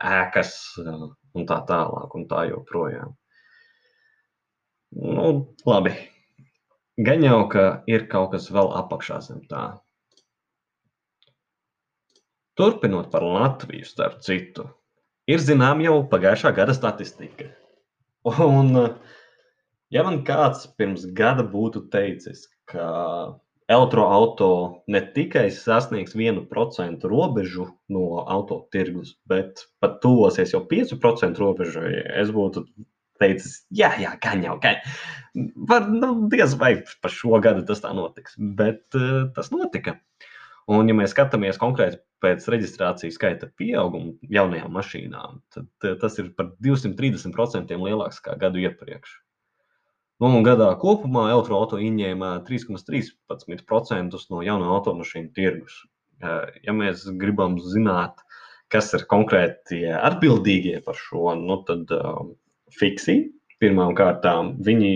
ēkas 0.00 0.52
un 0.86 1.46
tā 1.48 1.60
tālāk 1.68 2.18
un 2.18 2.26
tā 2.30 2.46
joprojām. 2.50 3.14
Nu, 4.96 5.30
labi. 5.68 5.92
Gan 6.96 7.24
jau, 7.24 7.42
ka 7.52 7.62
ir 7.92 8.06
kaut 8.08 8.30
kas 8.32 8.46
vēl 8.48 8.70
apakšā 8.78 9.20
zem 9.24 9.42
tā. 9.50 9.64
Turpinot 12.56 13.10
par 13.12 13.26
Latviju, 13.26 13.84
starp 13.84 14.22
citu, 14.24 14.64
ir 15.28 15.42
zinām 15.44 15.82
jau 15.84 15.98
pagājušā 16.12 16.54
gada 16.56 16.76
statistika. 16.76 17.50
Un, 18.24 18.72
ja 19.92 20.06
man 20.06 20.22
kāds 20.24 20.64
pirms 20.78 21.04
gada 21.18 21.44
būtu 21.44 21.84
teicis, 21.92 22.46
ka 22.72 22.86
elektroautorāta 23.68 24.80
ne 24.88 25.02
tikai 25.14 25.50
sasniegs 25.52 26.16
1% 26.16 27.06
robežu 27.12 27.68
no 27.92 28.22
auto 28.24 28.62
tirgus, 28.72 29.16
bet 29.28 29.66
pat 29.82 30.00
tuvosies 30.00 30.54
jau 30.54 30.62
5% 30.70 31.44
robežai, 31.44 31.92
es 32.22 32.32
būtu 32.34 32.64
teicis, 33.20 33.60
jā, 33.74 33.92
jā, 34.02 34.14
gan 34.22 34.44
jau, 34.44 34.56
gan. 34.62 34.80
Var, 35.68 35.88
nu, 35.92 36.12
diez 36.32 36.56
vai 36.60 36.76
par 37.04 37.12
šo 37.12 37.40
gadu 37.44 37.64
tas 37.68 37.82
tā 37.84 37.92
notiks, 37.96 38.38
bet 38.38 38.84
uh, 38.96 39.26
tas 39.36 39.52
notika. 39.52 39.98
Un, 40.66 40.88
ja 40.90 40.96
mēs 40.98 41.12
skatāmies 41.14 41.60
konkrēti 41.62 42.00
pēc 42.24 42.48
reģistrācijas 42.50 43.14
skaita 43.18 43.50
pieauguma 43.58 44.16
jaunajām 44.34 44.72
mašīnām, 44.74 45.38
tad 45.54 45.86
tas 46.00 46.16
ir 46.18 46.32
par 46.38 46.50
230% 46.64 47.76
lielāks 47.84 48.18
nekā 48.18 48.34
gadu 48.40 48.64
iepriekš. 48.64 49.12
Nu, 50.24 50.30
gadā 50.40 50.70
kopumā 50.80 51.26
elektroautorāta 51.28 51.84
ieņēma 51.84 52.30
3,13% 52.48 54.22
no 54.32 54.40
jaunu 54.42 54.70
automašīnu 54.78 55.28
tirgus. 55.36 55.82
Ja 56.64 56.72
mēs 56.72 57.04
gribam 57.20 57.58
zināt, 57.60 58.22
kas 58.72 58.88
ir 58.96 59.04
konkrēti 59.10 59.82
atbildīgie 59.92 60.80
par 60.86 60.96
šo, 60.96 61.34
nu, 61.36 61.60
tad 61.68 61.92
fiksi 62.74 63.16
pirmām 63.62 63.94
kārtām 63.96 64.54
viņi 64.66 64.92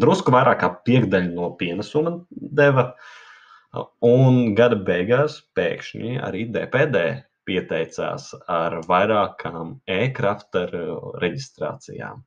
drusku 0.00 0.32
vairāk 0.34 0.60
kā 0.62 0.70
piekdaļu 0.86 1.34
no 1.34 1.52
pienesuma 1.60 2.18
deva. 2.30 2.92
Un 4.06 4.54
gada 4.56 4.78
beigās 4.80 5.42
pēkšņi 5.56 6.16
arī 6.24 6.46
DPD 6.52 7.02
pieteicās 7.46 8.30
ar 8.50 8.80
vairākām 8.88 9.76
e-krafta 9.98 10.64
reģistrācijām. 11.22 12.24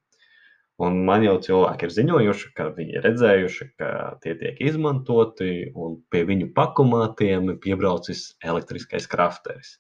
Un 0.80 1.02
man 1.04 1.26
jau 1.26 1.36
cilvēki 1.44 1.88
ir 1.88 1.94
ziņojuši, 1.96 2.52
ka 2.56 2.70
viņi 2.78 2.94
ir 2.96 3.04
redzējuši, 3.04 3.66
ka 3.82 3.90
tie 4.24 4.36
tiek 4.40 4.62
izmantoti 4.64 5.74
un 5.76 5.98
pie 6.14 6.22
viņu 6.30 6.54
pakumātiem 6.56 7.50
ir 7.52 7.58
piebraucis 7.66 8.30
elektriskais 8.40 9.10
krafteris. 9.12 9.74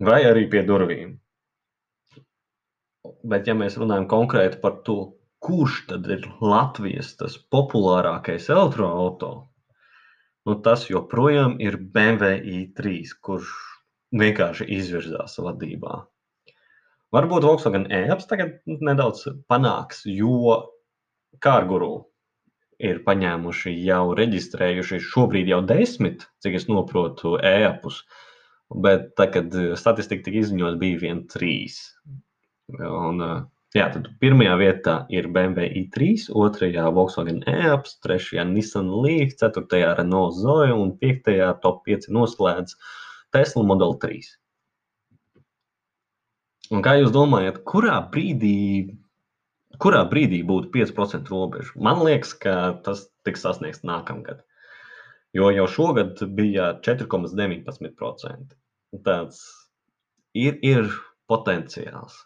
Vai 0.00 0.22
arī 0.24 0.46
pie 0.48 0.62
durvīm. 0.64 1.18
Bet, 3.32 3.46
ja 3.48 3.54
mēs 3.56 3.78
runājam 3.80 4.06
konkrēti 4.08 4.58
par 4.60 4.80
to, 4.86 4.96
kurš 5.44 5.76
tad 5.88 6.08
ir 6.12 6.26
Latvijas 6.44 7.14
tas 7.20 7.38
populārākais 7.54 8.48
elektroautorāts, 8.52 9.46
nu, 10.48 10.56
tas 10.66 10.84
joprojām 10.90 11.56
ir 11.64 11.78
BMW 11.94 12.40
i3, 12.58 13.14
kurš 13.24 13.54
vienkārši 14.22 14.68
izvirzās 14.76 15.38
vadībā. 15.40 16.02
Varbūt 17.16 17.46
Volkswagen 17.48 17.88
e-apps 17.90 18.28
tagad 18.30 18.60
nedaudz 18.68 19.24
panāks, 19.50 20.04
jo 20.06 20.60
kārguru 21.42 21.92
ir 22.90 23.02
paņēmuši 23.06 23.72
jau 23.88 24.04
reģistrējuši 24.18 25.00
šobrīd 25.08 25.50
jau 25.50 25.60
desmit, 25.72 26.28
cik 26.44 26.60
es 26.60 26.68
noprotu, 26.70 27.34
e-appus, 27.40 28.04
bet 28.86 29.10
tā, 29.18 29.26
kad 29.34 29.56
statistika 29.80 30.28
tika 30.28 30.44
izziņot, 30.44 30.78
bija 30.80 31.00
vien 31.08 31.24
trīs. 31.32 31.80
Un, 32.78 33.24
Jā, 33.70 33.84
tad 33.94 34.08
pirmajā 34.18 34.54
vietā 34.58 34.92
ir 35.14 35.28
BMW 35.30 35.68
i3, 35.84 36.24
otrajā 36.34 36.88
Volkswagen 36.90 37.36
e-apps, 37.46 37.92
trešajā 38.02 38.42
Nissan 38.48 38.88
Leaf, 38.90 39.36
ceturtajā 39.38 39.92
Renault 40.00 40.34
Zoe 40.34 40.72
un 40.74 40.88
piektajā 40.98 41.52
top 41.62 41.84
5 41.86 42.08
noslēdz 42.16 42.72
Tesla 43.30 43.62
Model 43.68 43.94
3. 44.02 44.32
Un 46.74 46.82
kā 46.82 46.96
jūs 46.98 47.12
domājat, 47.14 47.60
kurā 47.70 48.00
brīdī, 48.10 48.56
kurā 49.78 50.00
brīdī 50.10 50.40
būtu 50.48 50.72
5% 50.74 51.30
robeža? 51.30 51.70
Man 51.78 52.02
liekas, 52.02 52.32
ka 52.42 52.56
tas 52.82 53.04
tiks 53.22 53.46
sasniegts 53.46 53.86
nākamgad. 53.86 54.42
Jo 55.30 55.52
jau 55.54 55.68
šogad 55.70 56.18
bija 56.34 56.72
4,19%. 56.82 58.58
Tāds 59.06 59.46
ir, 60.34 60.58
ir 60.58 60.90
potenciāls 61.30 62.18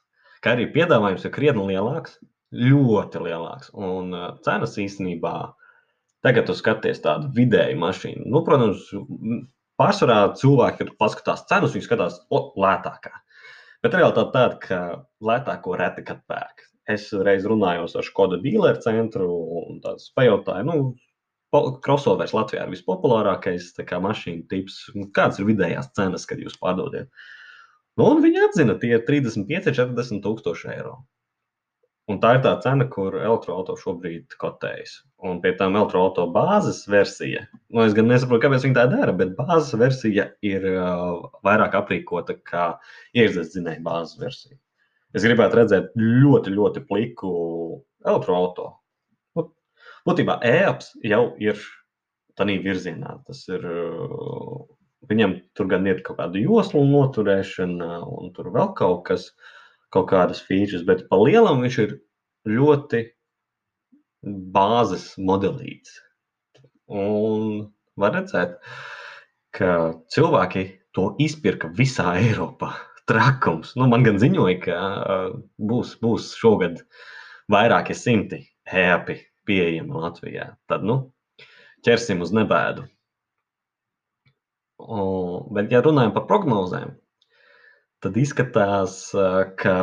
ka 0.45 0.55
arī 0.55 0.69
piedāvājums 0.75 1.25
ir 1.25 1.33
krietni 1.35 1.65
lielāks, 1.73 2.19
ļoti 2.55 3.23
lielāks. 3.25 3.73
Un 3.75 4.13
uh, 4.15 4.27
cenas 4.45 4.77
īstenībā, 4.81 5.35
tagad 6.25 6.49
tu 6.49 6.57
skaties 6.59 7.03
tādu 7.05 7.33
vidēju 7.37 7.81
mašīnu. 7.81 8.29
Nu, 8.29 8.45
protams, 8.47 8.87
pārsvarā 9.81 10.19
cilvēki, 10.39 10.83
kad 10.83 10.93
paskatās 11.01 11.47
cenas, 11.51 11.75
viņi 11.75 11.89
skatās 11.89 12.21
o, 12.29 12.47
lētākā. 12.61 13.15
Bet 13.85 13.97
realitāte 13.97 14.33
tāda, 14.37 14.61
ka 14.61 14.79
lētāko 15.25 15.75
reti 15.81 16.05
kad 16.07 16.23
pērk. 16.31 16.69
Es 16.89 17.09
reiz 17.27 17.45
runāju 17.49 17.89
ar 17.89 18.05
Skoda 18.05 18.37
dealeru 18.41 18.81
centru 18.85 19.27
un 19.65 19.81
tāds 19.85 20.11
pajautāju, 20.17 20.69
nu, 20.69 20.95
crossovers 21.85 22.35
Latvijā 22.35 22.65
ir 22.65 22.73
vispopulārākais 22.73 23.73
mašīnu 24.05 24.47
tips. 24.51 24.81
Kādas 25.17 25.41
ir 25.41 25.49
vidējās 25.49 25.93
cenas, 25.97 26.27
kad 26.27 26.41
jūs 26.43 26.59
pārdodiet? 26.61 27.11
Nu, 27.99 28.07
un 28.11 28.23
viņi 28.25 28.47
atzina, 28.49 28.75
tie 28.83 28.97
ir 28.97 29.05
35, 29.07 29.71
40 29.77 30.23
tūkstoši 30.25 30.71
eiro. 30.75 30.97
Un 32.11 32.19
tā 32.21 32.35
ir 32.37 32.41
tā 32.45 32.51
cena, 32.61 32.85
kur 32.93 33.15
elektroautorāta 33.17 33.81
šobrīd 33.81 34.35
kotējas. 34.41 34.99
Un 35.25 35.39
pie 35.41 35.55
tam 35.57 35.79
elektroautorāta 35.79 36.35
bāzes 36.35 36.83
versija, 36.91 37.47
nu, 37.73 37.81
es 37.87 37.95
gan 37.97 38.11
nesaprotu, 38.11 38.43
kāpēc 38.43 38.67
viņi 38.67 38.77
tā 38.77 38.85
dara, 38.93 39.15
bet 39.17 39.33
bāzes 39.39 39.73
versija 39.81 40.27
ir 40.45 40.67
uh, 40.69 41.23
vairāk 41.47 41.79
aprīkota 41.81 42.37
kā 42.45 42.67
iekšzemes 43.17 43.55
dzinēja 43.55 43.85
bāzes 43.87 44.21
versija. 44.21 44.59
Es 45.17 45.25
gribētu 45.25 45.63
redzēt 45.63 45.97
ļoti, 45.97 46.53
ļoti 46.59 46.85
pliku 46.91 47.33
elektroautorātu. 48.05 48.69
Nu, 49.39 49.47
būtībā 50.11 50.41
e-apps 50.45 50.93
jau 51.09 51.29
ir 51.41 51.63
tādā 52.37 52.59
virzienā. 52.67 53.17
Tas 53.25 53.47
ir 53.49 53.65
uh, 53.65 54.61
Viņam 55.11 55.37
tur 55.57 55.69
gan 55.71 55.87
ir 55.91 56.01
kaut 56.07 56.19
kāda 56.21 56.41
joslu 56.41 56.85
noturēšana, 56.89 57.99
un 58.09 58.33
tur 58.37 58.51
vēl 58.55 58.73
kaut 58.79 59.05
kas, 59.09 59.29
kaut 59.95 60.09
kādas 60.13 60.43
features, 60.45 60.87
bet 60.87 61.07
pa 61.11 61.19
lielam 61.21 61.63
viņš 61.65 61.79
ir 61.85 61.99
ļoti 62.49 63.03
bāzes 64.55 65.13
modelīts. 65.21 65.99
Un 66.89 67.69
var 68.01 68.15
redzēt, 68.17 68.57
ka 69.55 69.69
cilvēki 70.13 70.65
to 70.97 71.13
izpirka 71.23 71.71
visā 71.77 72.17
Eiropā. 72.21 72.73
Trakums. 73.11 73.75
Nu, 73.77 73.85
man 73.93 74.05
gan 74.07 74.17
ziņoja, 74.17 74.57
ka 74.65 74.77
būs, 75.61 75.91
būs 76.01 76.31
šogad 76.41 76.79
vairāki 77.53 77.93
simti 77.93 78.39
hēpi 78.71 79.19
pieejami 79.45 80.01
Latvijā. 80.01 80.55
Tad, 80.73 80.87
nu, 80.89 80.97
ķersim 81.85 82.25
uz 82.25 82.33
nebēdu. 82.33 82.87
Bet, 84.85 85.73
ja 85.73 85.81
runājam 85.85 86.13
par 86.13 86.27
prognozēm, 86.29 86.95
tad 88.05 88.17
izskatās, 88.21 88.99
ka 89.61 89.77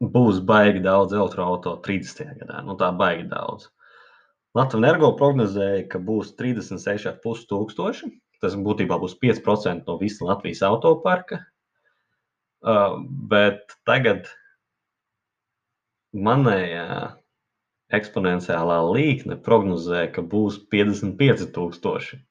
būs 0.00 0.40
baigi 0.48 0.82
daudz 0.84 1.12
elektroautorāta 1.12 1.82
30. 1.84 2.36
gadā. 2.40 2.60
Nu, 2.64 2.76
tā 2.80 2.90
baigi 2.96 3.26
daudz. 3.30 3.68
Latvijas 4.54 4.78
energo 4.80 5.10
prognozēja, 5.18 5.88
ka 5.90 5.98
būs 5.98 6.34
36,5 6.38 7.48
tūkstoši. 7.50 8.12
Tas 8.44 8.54
būtībā 8.60 8.98
būs 9.00 9.16
5% 9.22 9.88
no 9.88 9.98
visa 10.00 10.26
Latvijas 10.28 10.62
autoparka. 10.66 11.40
Uh, 12.64 13.00
bet 13.30 13.74
tagad 13.88 14.28
manējā 16.14 17.16
eksponenciālā 17.94 18.78
līkne 18.88 19.36
prognozē, 19.42 20.06
ka 20.14 20.22
būs 20.22 20.60
55,000. 20.72 22.22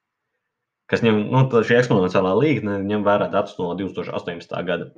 Kas 0.93 1.03
ņem, 1.05 1.19
nu, 1.33 1.43
šī 1.49 1.79
eksponenciālā 1.81 2.33
līkne 2.37 2.79
ņem 2.85 3.05
vērā 3.05 3.29
datus 3.33 3.57
no 3.59 3.71
2018. 3.79 4.57
gada. 4.67 4.91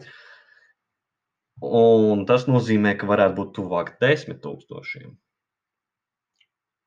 Un 1.64 2.26
tas 2.28 2.50
nozīmē, 2.52 2.98
ka 3.00 3.08
varētu 3.08 3.38
būt 3.38 3.54
tuvāk 3.56 3.94
desmit 4.04 4.42
tūkstošiem. 4.44 5.14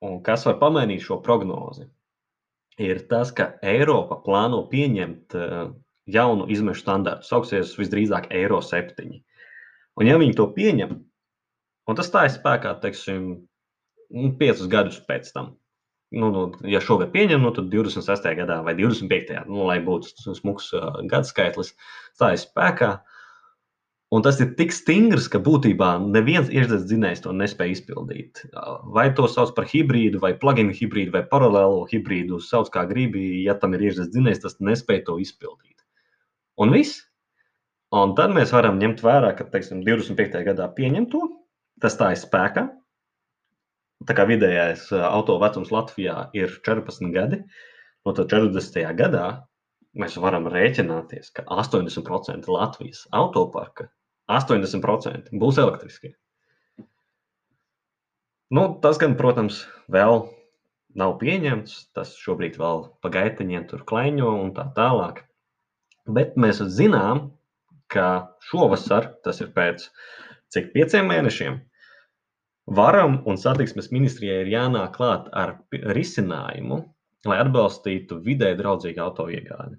Un 0.05 0.21
kas 0.23 0.44
var 0.47 0.59
pamainīt 0.61 1.03
šo 1.07 1.18
prognozi? 1.25 1.88
Ir 2.79 3.01
tas, 3.11 3.33
ka 3.35 3.57
Eiropa 3.66 4.21
plāno 4.23 4.61
pieņemt 4.71 5.35
uh, 5.35 5.71
jaunu 6.07 6.47
izmešu 6.53 6.85
standārtu, 6.85 7.27
sauksies 7.27 7.75
visdrīzāk 7.79 8.29
Eiro 8.35 8.61
7. 8.62 9.09
Un, 9.99 10.07
ja 10.07 10.18
viņi 10.21 10.37
to 10.38 10.47
pieņem, 10.55 10.92
un 11.88 11.99
tas 11.99 12.07
stājas 12.07 12.37
spēkā, 12.38 12.77
teiksim, 12.85 13.33
nu, 14.14 14.31
piecus 14.38 14.71
gadus 14.71 15.01
pēc 15.09 15.33
tam, 15.35 15.57
nu, 16.11 16.31
nu, 16.33 16.42
ja 16.68 16.81
šogad 16.85 17.12
pieņem, 17.12 17.42
nu, 17.44 17.53
tad 17.55 17.68
26. 17.73 18.27
gadā 18.38 18.62
vai 18.64 18.75
25. 18.79 19.44
Nu, 19.51 19.66
lai 19.68 19.79
būtu 19.85 20.35
smags 20.38 20.73
uh, 20.77 21.01
gadu 21.11 21.29
skaitlis, 21.29 21.75
stājas 22.16 22.47
spēkā. 22.49 22.97
Un 24.09 24.23
tas 24.25 24.38
ir 24.40 24.55
tik 24.57 24.73
stingrs, 24.73 25.27
ka 25.29 25.37
būtībā 25.44 25.90
neviens 26.01 26.49
iekšzemes 26.49 26.87
dzinējs 26.88 27.27
to 27.27 27.35
nespēja 27.37 27.75
izpildīt. 27.75 28.40
Vai 28.94 29.11
to 29.12 29.27
sauc 29.29 29.53
par 29.57 29.68
hibrīdu, 29.68 30.23
vai 30.23 30.33
pluginu 30.33 30.73
hibrīdu, 30.73 31.12
vai 31.12 31.27
paralēlu 31.29 31.83
hibrīdu, 31.90 32.40
sauc 32.40 32.71
kā 32.73 32.87
gribi. 32.88 33.42
Ja 33.44 33.59
tam 33.61 33.77
ir 33.77 33.85
iekšzemes 33.85 34.14
dzinējs, 34.14 34.40
tas 34.47 34.57
nespēja 34.64 35.05
to 35.11 35.18
izpildīt. 35.21 35.77
Un 36.57 36.73
viss. 36.73 37.05
Un 37.92 38.16
tad 38.16 38.33
mēs 38.37 38.51
varam 38.53 38.81
ņemt 38.81 39.05
vērā, 39.05 39.35
ka 39.37 39.44
teiksim, 39.53 39.85
25. 39.85 40.40
gadā 40.44 40.73
pieņem 40.77 41.07
to, 41.12 41.23
tas 41.81 41.94
stājas 41.97 42.25
spēkā. 42.25 42.66
Tā 44.07 44.15
kā 44.15 44.29
vidējais 44.29 44.89
auto 44.95 45.39
vecums 45.43 45.73
Latvijā 45.75 46.29
ir 46.39 46.53
14 46.63 47.11
gadi, 47.15 47.43
no 48.07 48.15
tad 48.15 48.31
40. 48.31 48.79
gadā 48.99 49.27
mēs 49.99 50.15
varam 50.23 50.47
rēķināties, 50.53 51.33
ka 51.35 51.43
80% 51.51 52.47
Latvijas 52.53 53.07
autoparka 53.11 53.89
80% 54.29 55.33
būs 55.41 55.59
elektriskie. 55.59 56.13
Nu, 58.55 58.69
tas, 58.81 59.01
gan, 59.01 59.17
protams, 59.17 59.65
vēl 59.93 60.23
nav 60.97 61.17
pieņemts. 61.21 61.75
Tas 61.97 62.15
šobrīd 62.17 62.57
vēl 62.61 62.87
pagaitiņiem 63.05 63.67
tur 63.69 63.85
klaiņo 63.89 64.31
un 64.45 64.55
tā 64.57 64.69
tālāk. 64.77 65.25
Bet 66.09 66.39
mēs 66.41 66.63
zinām, 66.73 67.29
ka 67.93 68.37
šovasar, 68.49 69.13
tas 69.25 69.43
ir 69.45 69.53
pēc 69.57 69.89
cik 70.53 70.73
pieciem 70.73 71.09
mēnešiem, 71.11 71.59
varam 72.68 73.22
un 73.26 73.38
satiksmes 73.40 73.90
ministrijai 73.94 74.42
ir 74.44 74.52
jānāk 74.52 74.94
klāt 74.96 75.28
ar 75.33 75.57
risinājumu, 75.72 76.83
lai 77.28 77.38
atbalstītu 77.42 78.20
vidē 78.24 78.52
draudzīgu 78.59 79.02
autoiegādi. 79.02 79.78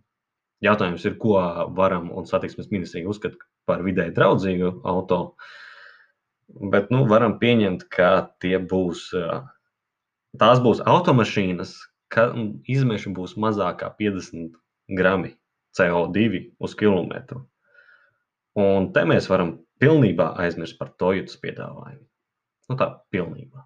Jautājums 0.65 1.05
ir, 1.07 1.15
ko 1.21 1.37
varam 1.77 2.09
un 2.11 2.27
satiksmes 2.27 2.67
ministrija 2.73 3.07
uzskata 3.07 3.37
par 3.69 3.83
vidē 3.85 4.09
draudzīgu 4.15 4.81
auto. 4.89 5.35
Bet 6.73 6.89
nu, 6.91 7.05
varam 7.07 7.37
pieņemt, 7.39 7.85
ka 7.93 8.33
tie 8.43 8.57
būs, 8.59 9.05
tās 10.41 10.61
būs 10.65 10.81
automašīnas, 10.81 11.75
ka 12.09 12.31
izmeši 12.67 13.13
būs 13.13 13.37
mazāk 13.37 13.83
kā 13.83 13.93
50 14.01 14.57
grami 14.97 15.35
CO2 15.77 16.43
uz 16.59 16.75
kilometru. 16.75 17.45
Un 18.59 18.89
te 18.91 19.05
mēs 19.07 19.29
varam 19.29 19.59
pilnībā 19.79 20.33
aizmirst 20.41 20.79
par 20.81 20.89
Toyotas 20.99 21.37
piedāvājumu. 21.39 22.08
Nu, 22.69 22.77
tā 22.79 22.89
pilnībā. 23.13 23.65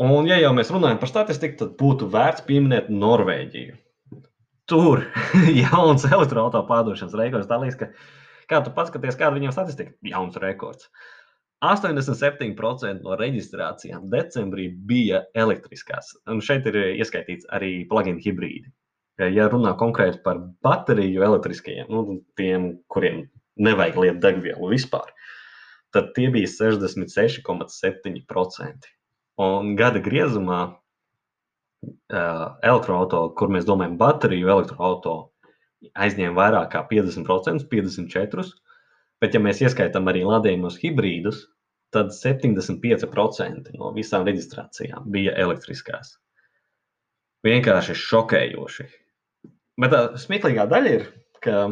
Un, 0.00 0.24
ja 0.30 0.38
jau 0.40 0.52
mēs 0.56 0.70
runājam 0.72 1.00
par 1.02 1.10
statistiku, 1.10 1.58
tad 1.60 1.72
būtu 1.80 2.08
vērts 2.12 2.46
pieminēt 2.46 2.88
Norvēģiju. 2.92 3.74
Tur 4.70 5.02
jauns 5.64 6.06
elektroautorāta 6.08 6.64
pārdošanas 6.68 7.16
rekords. 7.18 7.50
Liekas, 7.50 7.80
ka 7.80 7.90
kā 8.48 8.62
tu 8.64 8.72
pats 8.76 8.92
skaties, 8.92 9.18
kāda 9.20 9.36
viņam 9.36 9.54
statistika, 9.54 9.92
jauns 10.06 10.38
rekords. 10.40 10.88
87% 11.62 13.04
no 13.04 13.16
reģistrācijām 13.18 14.08
decembrī 14.10 14.66
bija 14.88 15.22
elektriskās. 15.38 16.16
Un 16.30 16.40
šeit 16.42 16.66
ir 16.70 16.78
ieskaitīts 16.96 17.46
arī 17.54 17.84
plug-in 17.90 18.18
hibrīdi. 18.22 18.72
Ja 19.30 19.46
runā 19.52 19.76
konkrēti 19.78 20.22
par 20.24 20.40
bateriju 20.64 21.22
elektriskajiem, 21.22 21.92
nu, 21.92 22.22
tiem, 22.38 22.72
kuriem 22.90 23.26
nevajag 23.60 24.00
lietot 24.00 24.22
degvielu 24.24 24.70
vispār, 24.72 25.12
tad 25.94 26.04
tie 26.16 26.28
bija 26.32 26.48
66,7%. 26.50 28.90
Un 29.42 29.76
gada 29.76 30.00
griezumā 30.04 30.60
uh, 30.72 30.76
elektroautorāta, 32.62 33.34
kur 33.38 33.48
mēs 33.52 33.64
domājam, 33.68 33.98
bateriju 34.00 34.52
elektroautorāta 34.56 35.32
aizņēma 35.98 36.36
vairāk 36.36 36.68
kā 36.74 36.82
50%, 36.90 37.66
54%. 37.70 38.58
Bet, 39.22 39.36
ja 39.36 39.40
mēs 39.42 39.62
ieskaitām 39.62 40.08
arī 40.10 40.24
lādējumus 40.26 40.80
hibrīdus, 40.82 41.44
tad 41.94 42.10
75% 42.16 43.70
no 43.76 43.92
visām 43.94 44.24
reģistrācijām 44.26 45.06
bija 45.14 45.36
elektriskās. 45.38 46.16
Vienkārši 47.46 47.94
šokējoši. 47.98 48.86
Bet 49.82 49.94
tā 49.94 50.00
smieklīgā 50.20 50.66
daļa 50.70 50.94
ir, 50.96 51.06
ka, 51.42 51.62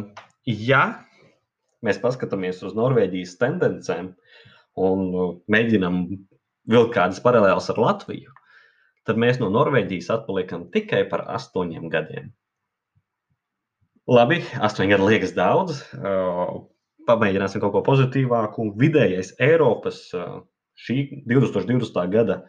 ja 0.47 0.83
mēs 1.85 2.01
paskatāmies 2.01 2.61
uz 2.67 2.75
Norvēģijas 2.77 3.37
tendencēm 3.41 4.11
un 4.81 5.07
nu, 5.13 5.25
mēģinām 5.51 6.03
vilkt 6.71 6.93
kādas 6.95 7.21
paralēlas 7.23 7.69
ar 7.73 7.81
Latviju, 7.81 8.33
tad 9.07 9.19
mēs 9.21 9.41
no 9.41 9.49
Norvēģijas 9.53 10.11
atpaliekam 10.17 10.69
tikai 10.73 11.03
par 11.09 11.25
astoņiem 11.37 11.89
gadiem. 11.91 12.29
Labi, 14.11 14.41
astoņi 14.57 14.95
gadi 14.95 15.07
liekas 15.07 15.35
daudz. 15.37 15.83
Pamēģināsim 17.07 17.61
kaut 17.63 17.73
ko 17.75 17.81
pozitīvāku. 17.85 18.71
Vidējais 18.77 19.35
Eiropas 19.41 20.03
šī 20.81 20.97
2020. 21.29 22.01
gada 22.13 22.41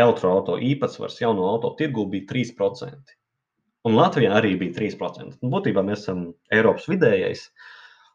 elektroautorāta 0.00 0.64
īpatsvars 0.64 1.20
jauno 1.20 1.46
auto 1.50 1.74
tirgu 1.78 2.06
bija 2.10 2.26
3%. 2.32 3.14
Un 3.84 3.96
Latvijā 3.98 4.32
arī 4.38 4.54
bija 4.60 4.76
3%. 4.78 5.38
Un 5.44 5.52
būtībā 5.52 5.84
mēs 5.84 6.06
esam 6.06 6.26
Eiropas 6.52 6.88
vidējais, 6.88 7.48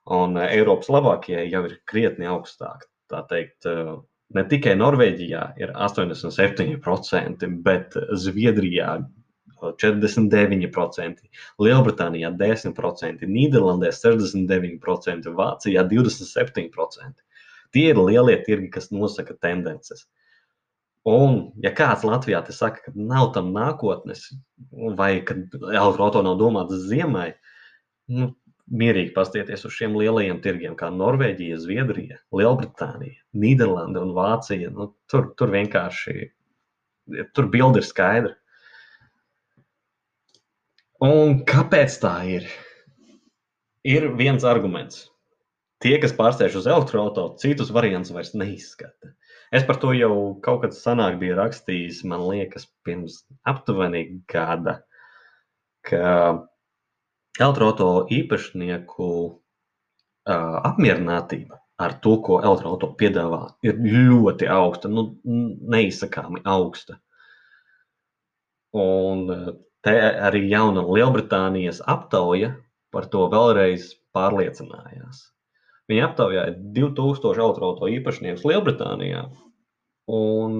un 0.05 0.37
Eiropas 0.41 0.89
labākie 0.93 1.43
jau 1.49 1.63
ir 1.67 1.79
krietni 1.89 2.29
augstāk. 2.29 2.87
Tā 3.09 3.23
teikt, 3.29 3.65
ne 4.35 4.43
tikai 4.49 4.75
Norvēģijā 4.77 5.43
ir 5.61 5.73
87%, 5.73 7.47
bet 7.65 7.97
Zviedrijā 8.23 8.99
49%, 9.59 11.25
Lielbritānijā 11.59 12.31
10%, 12.39 13.25
Nīderlandē 13.27 13.91
69%, 13.95 15.33
Vācijā 15.35 15.83
27%. 15.89 17.25
Tie 17.73 17.89
ir 17.91 17.99
lielie 17.99 18.37
tirgi, 18.45 18.69
kas 18.73 18.89
nosaka 18.93 19.35
tendences. 19.41 20.07
Un, 21.09 21.51
ja 21.63 21.71
kāds 21.75 22.03
Latvijā 22.03 22.41
te 22.45 22.53
saka, 22.53 22.83
ka 22.85 22.91
nav 22.95 23.31
tam 23.35 23.53
nākotnes, 23.55 24.25
vai 24.99 25.21
ka 25.25 25.37
elektroautorāta 25.37 26.25
nav 26.25 26.39
domāta 26.41 26.79
ziemai, 26.79 27.31
nu, 28.11 28.33
mierīgi 28.69 29.13
pastieties 29.15 29.65
uz 29.65 29.73
šiem 29.75 29.95
lielajiem 29.97 30.41
tirgiem, 30.43 30.75
kā 30.77 30.91
Norvēģija, 30.93 31.57
Zviedrija, 31.63 32.19
Lielbritānija, 32.35 33.21
Nīderlanda 33.33 34.03
un 34.05 34.13
Vācija. 34.17 34.69
Nu, 34.75 34.91
tur, 35.09 35.31
tur 35.39 35.53
vienkārši 35.53 36.29
tur 37.33 37.49
bilde 37.51 37.81
ir 37.81 37.87
skaidra. 37.87 38.33
Un 41.03 41.39
kāpēc 41.47 41.95
tā 42.01 42.15
ir? 42.27 42.49
Ir 43.87 44.09
viens 44.19 44.43
arguments. 44.43 45.07
Tie, 45.79 45.95
kas 46.03 46.11
pārsēž 46.17 46.57
uz 46.59 46.67
elektroautorātu, 46.67 47.39
citus 47.39 47.71
variantus 47.71 48.11
vairs 48.11 48.33
neizskata. 48.35 49.13
Es 49.55 49.63
par 49.65 49.79
to 49.81 49.93
jau 49.95 50.35
kaut 50.43 50.65
kad 50.65 50.75
senāk 50.75 51.15
biju 51.21 51.37
rakstījis, 51.39 52.03
man 52.05 52.25
liekas, 52.27 52.67
pirms 52.85 53.23
aptuveni 53.47 54.19
gada, 54.29 54.81
ka 55.87 56.43
elektroauto 57.39 58.05
īpašnieku 58.13 59.09
uh, 59.29 60.57
apmierinātība 60.69 61.59
ar 61.79 61.95
to, 62.03 62.17
ko 62.25 62.41
elektroauto 62.43 62.91
piedāvā, 62.99 63.41
ir 63.63 63.79
ļoti 63.79 64.49
augsta, 64.51 64.91
nu, 64.91 65.05
neizsakāmi 65.23 66.43
augsta. 66.43 66.99
Un 68.75 69.23
te 69.85 69.95
arī 70.27 70.43
jauna 70.51 70.83
Lielbritānijas 70.83 71.79
aptauja 71.87 72.51
par 72.93 73.07
to 73.13 73.25
vēlreiz 73.31 73.93
pārliecinājās. 74.15 75.23
Viņi 75.89 76.03
aptaujāja 76.05 76.53
2000 76.75 77.41
autoauto 77.45 77.89
īpašniekus 77.89 78.43
Lielbritānijā, 78.45 79.23
un 80.19 80.59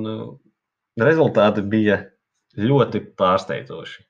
rezultāti 0.99 1.65
bija 1.65 1.99
ļoti 2.57 3.03
pārsteidzoši. 3.19 4.08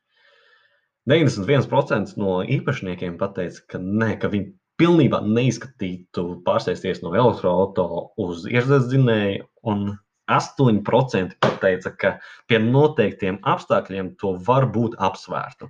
91% 1.08 2.18
no 2.20 2.40
īpašniekiem 2.44 3.18
teica, 3.20 3.62
ka, 3.72 3.80
ne, 3.80 4.16
ka 4.20 4.30
viņi 4.32 4.54
pilnībā 4.80 5.22
neizskatītu 5.26 6.42
pārsēsties 6.46 7.02
no 7.04 7.14
elektroautorāta 7.16 8.12
uz 8.24 8.46
iekšzemes 8.50 8.88
dzinēju, 8.92 9.48
un 9.72 9.90
8% 10.30 11.38
pateica, 11.42 11.92
ka 11.98 12.12
pie 12.48 12.60
noteiktiem 12.62 13.40
apstākļiem 13.54 14.14
to 14.22 14.36
var 14.46 14.70
būt 14.76 14.98
apsvērtu. 15.02 15.70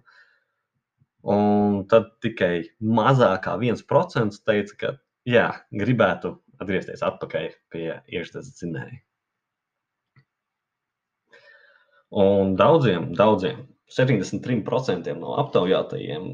Un 1.30 1.84
tad 1.92 2.12
tikai 2.24 2.70
mazākā 2.80 3.56
1% 3.60 4.40
teica, 4.48 4.76
ka 4.82 4.94
jā, 5.28 5.48
gribētu 5.72 6.38
atgriezties 6.60 7.04
atpakaļ 7.06 7.50
pie 7.72 7.88
iekšzemes 8.08 8.52
dzinēja. 8.60 9.02
Un 12.20 12.56
daudziem, 12.58 13.12
daudziem, 13.14 13.68
73% 13.96 15.14
no 15.18 15.36
aptaujātajiem 15.42 16.28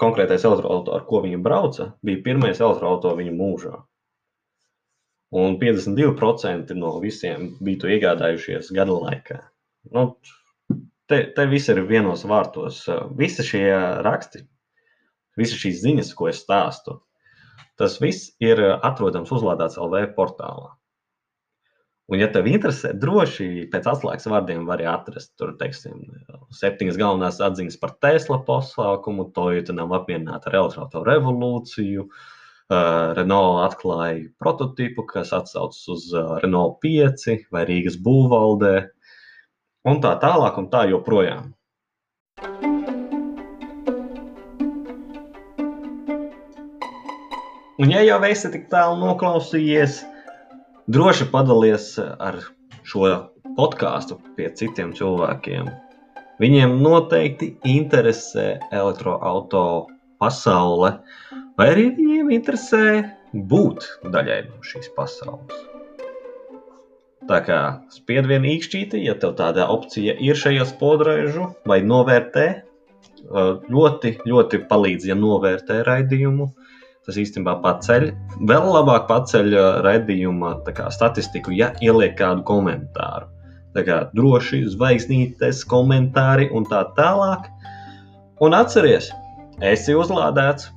konkrētais 0.00 0.46
elektroautorāts, 0.48 1.02
ar 1.02 1.04
ko 1.08 1.20
viņi 1.24 1.42
brauca, 1.42 1.90
bija 2.06 2.22
pirmais 2.24 2.62
elektroautorāts 2.62 3.20
viņu 3.20 3.36
mūžā. 3.36 3.76
Un 5.36 5.58
52% 5.60 6.74
no 6.78 6.96
visiem 7.02 7.50
bija 7.60 7.82
to 7.82 7.90
iegādājušies 7.92 8.70
gada 8.74 8.94
laikā. 8.94 9.40
Nu, 9.94 10.06
te, 11.10 11.18
te 11.36 11.46
viss 11.50 11.70
ir 11.72 11.82
vienos 11.88 12.24
vārtos. 12.28 12.84
Visi 13.18 13.46
šie 13.46 13.66
raksti, 14.06 14.44
visas 15.38 15.60
šīs 15.62 15.82
ziņas, 15.82 16.14
ko 16.18 16.30
es 16.30 16.40
stāstu, 16.44 17.00
tas 17.80 17.98
viss 18.02 18.32
ir 18.42 18.62
atrodams 18.76 19.32
uzlādēts 19.34 19.78
LV 19.82 20.08
portālā. 20.16 20.72
Un, 22.06 22.20
ja 22.22 22.28
tev 22.30 22.46
interesē, 22.46 22.92
droši 23.02 23.64
pēc 23.72 23.86
atslēgas 23.90 24.28
vārdiem 24.30 24.62
var 24.68 24.78
atrast 24.86 25.32
tur, 25.40 25.56
teiksim, 25.58 26.04
septiņas 26.54 27.00
galvenās 27.00 27.40
atziņas 27.42 27.80
par 27.82 27.96
Tesla 28.04 28.38
pasākumu, 28.46 29.32
Toyota 29.34 29.74
nav 29.74 29.90
apmierināta 29.98 30.52
ar 30.52 30.58
elektroautoru 30.60 31.10
revolūciju, 31.10 32.06
uh, 32.06 33.10
Renault 33.18 33.64
atklāja 33.64 34.22
prototipu, 34.38 35.02
kas 35.10 35.34
atsaucas 35.34 35.82
uz 35.90 36.06
uh, 36.14 36.36
Renault 36.44 36.78
5 36.86 37.50
vai 37.50 37.66
Rīgas 37.66 37.98
būvvaldē, 37.98 38.74
un 39.90 39.98
tā 40.06 40.14
tālāk 40.22 40.62
un 40.62 40.70
tā 40.70 40.86
joprojām. 40.94 41.50
Un, 47.82 47.90
ja 47.90 48.06
jau 48.06 48.22
esi 48.30 48.54
tik 48.54 48.70
tālu 48.70 49.02
noklausījies, 49.02 50.04
droši 50.86 51.26
padalies 51.32 51.94
ar 52.00 52.40
šo 52.86 53.10
podkāstu 53.56 54.20
pie 54.36 54.50
citiem 54.54 54.92
cilvēkiem. 54.96 55.68
Viņiem 56.42 56.78
noteikti 56.84 57.54
interesē 57.64 58.58
elektroautorāta 58.70 59.96
pasaule, 60.20 60.92
vai 61.56 61.70
arī 61.72 61.86
viņiem 61.96 62.32
interesē 62.36 62.82
būt 63.50 63.86
daļai 64.12 64.42
no 64.48 64.60
šīs 64.64 64.92
pasaules. 64.96 65.64
Tā 67.26 67.40
kā 67.42 67.60
spied 67.90 68.28
vienu 68.30 68.52
īkšķīti, 68.52 69.00
ja 69.02 69.16
tev 69.18 69.34
tāda 69.40 69.66
opcija 69.72 70.14
ir 70.22 70.38
šajā 70.38 70.68
spodraižu, 70.70 71.48
vai 71.66 71.80
novērtē, 71.82 72.46
ļoti, 73.72 74.12
ļoti 74.28 74.60
palīdz, 74.70 75.08
ja 75.10 75.16
novērtē 75.18 75.80
raidījumu 75.88 76.46
tas 77.06 77.18
īstenībā 77.22 77.56
paceļ. 77.64 78.10
Vēl 78.50 78.68
labāk 78.74 79.06
paceļ 79.10 79.54
uh, 79.54 80.60
kā, 80.76 80.90
statistiku, 80.94 81.54
ja 81.54 81.72
ieliek 81.82 82.16
kādu 82.18 82.44
komentāru. 82.46 83.30
Tā 83.76 83.84
kā 83.84 83.98
droši 84.16 84.64
zvaigznītes, 84.72 85.64
komentāri 85.68 86.48
un 86.52 86.64
tā 86.68 86.82
tālāk. 86.96 87.50
Un 88.40 88.56
atceries, 88.56 89.10
esi 89.60 89.96
uzlādēts! 89.96 90.75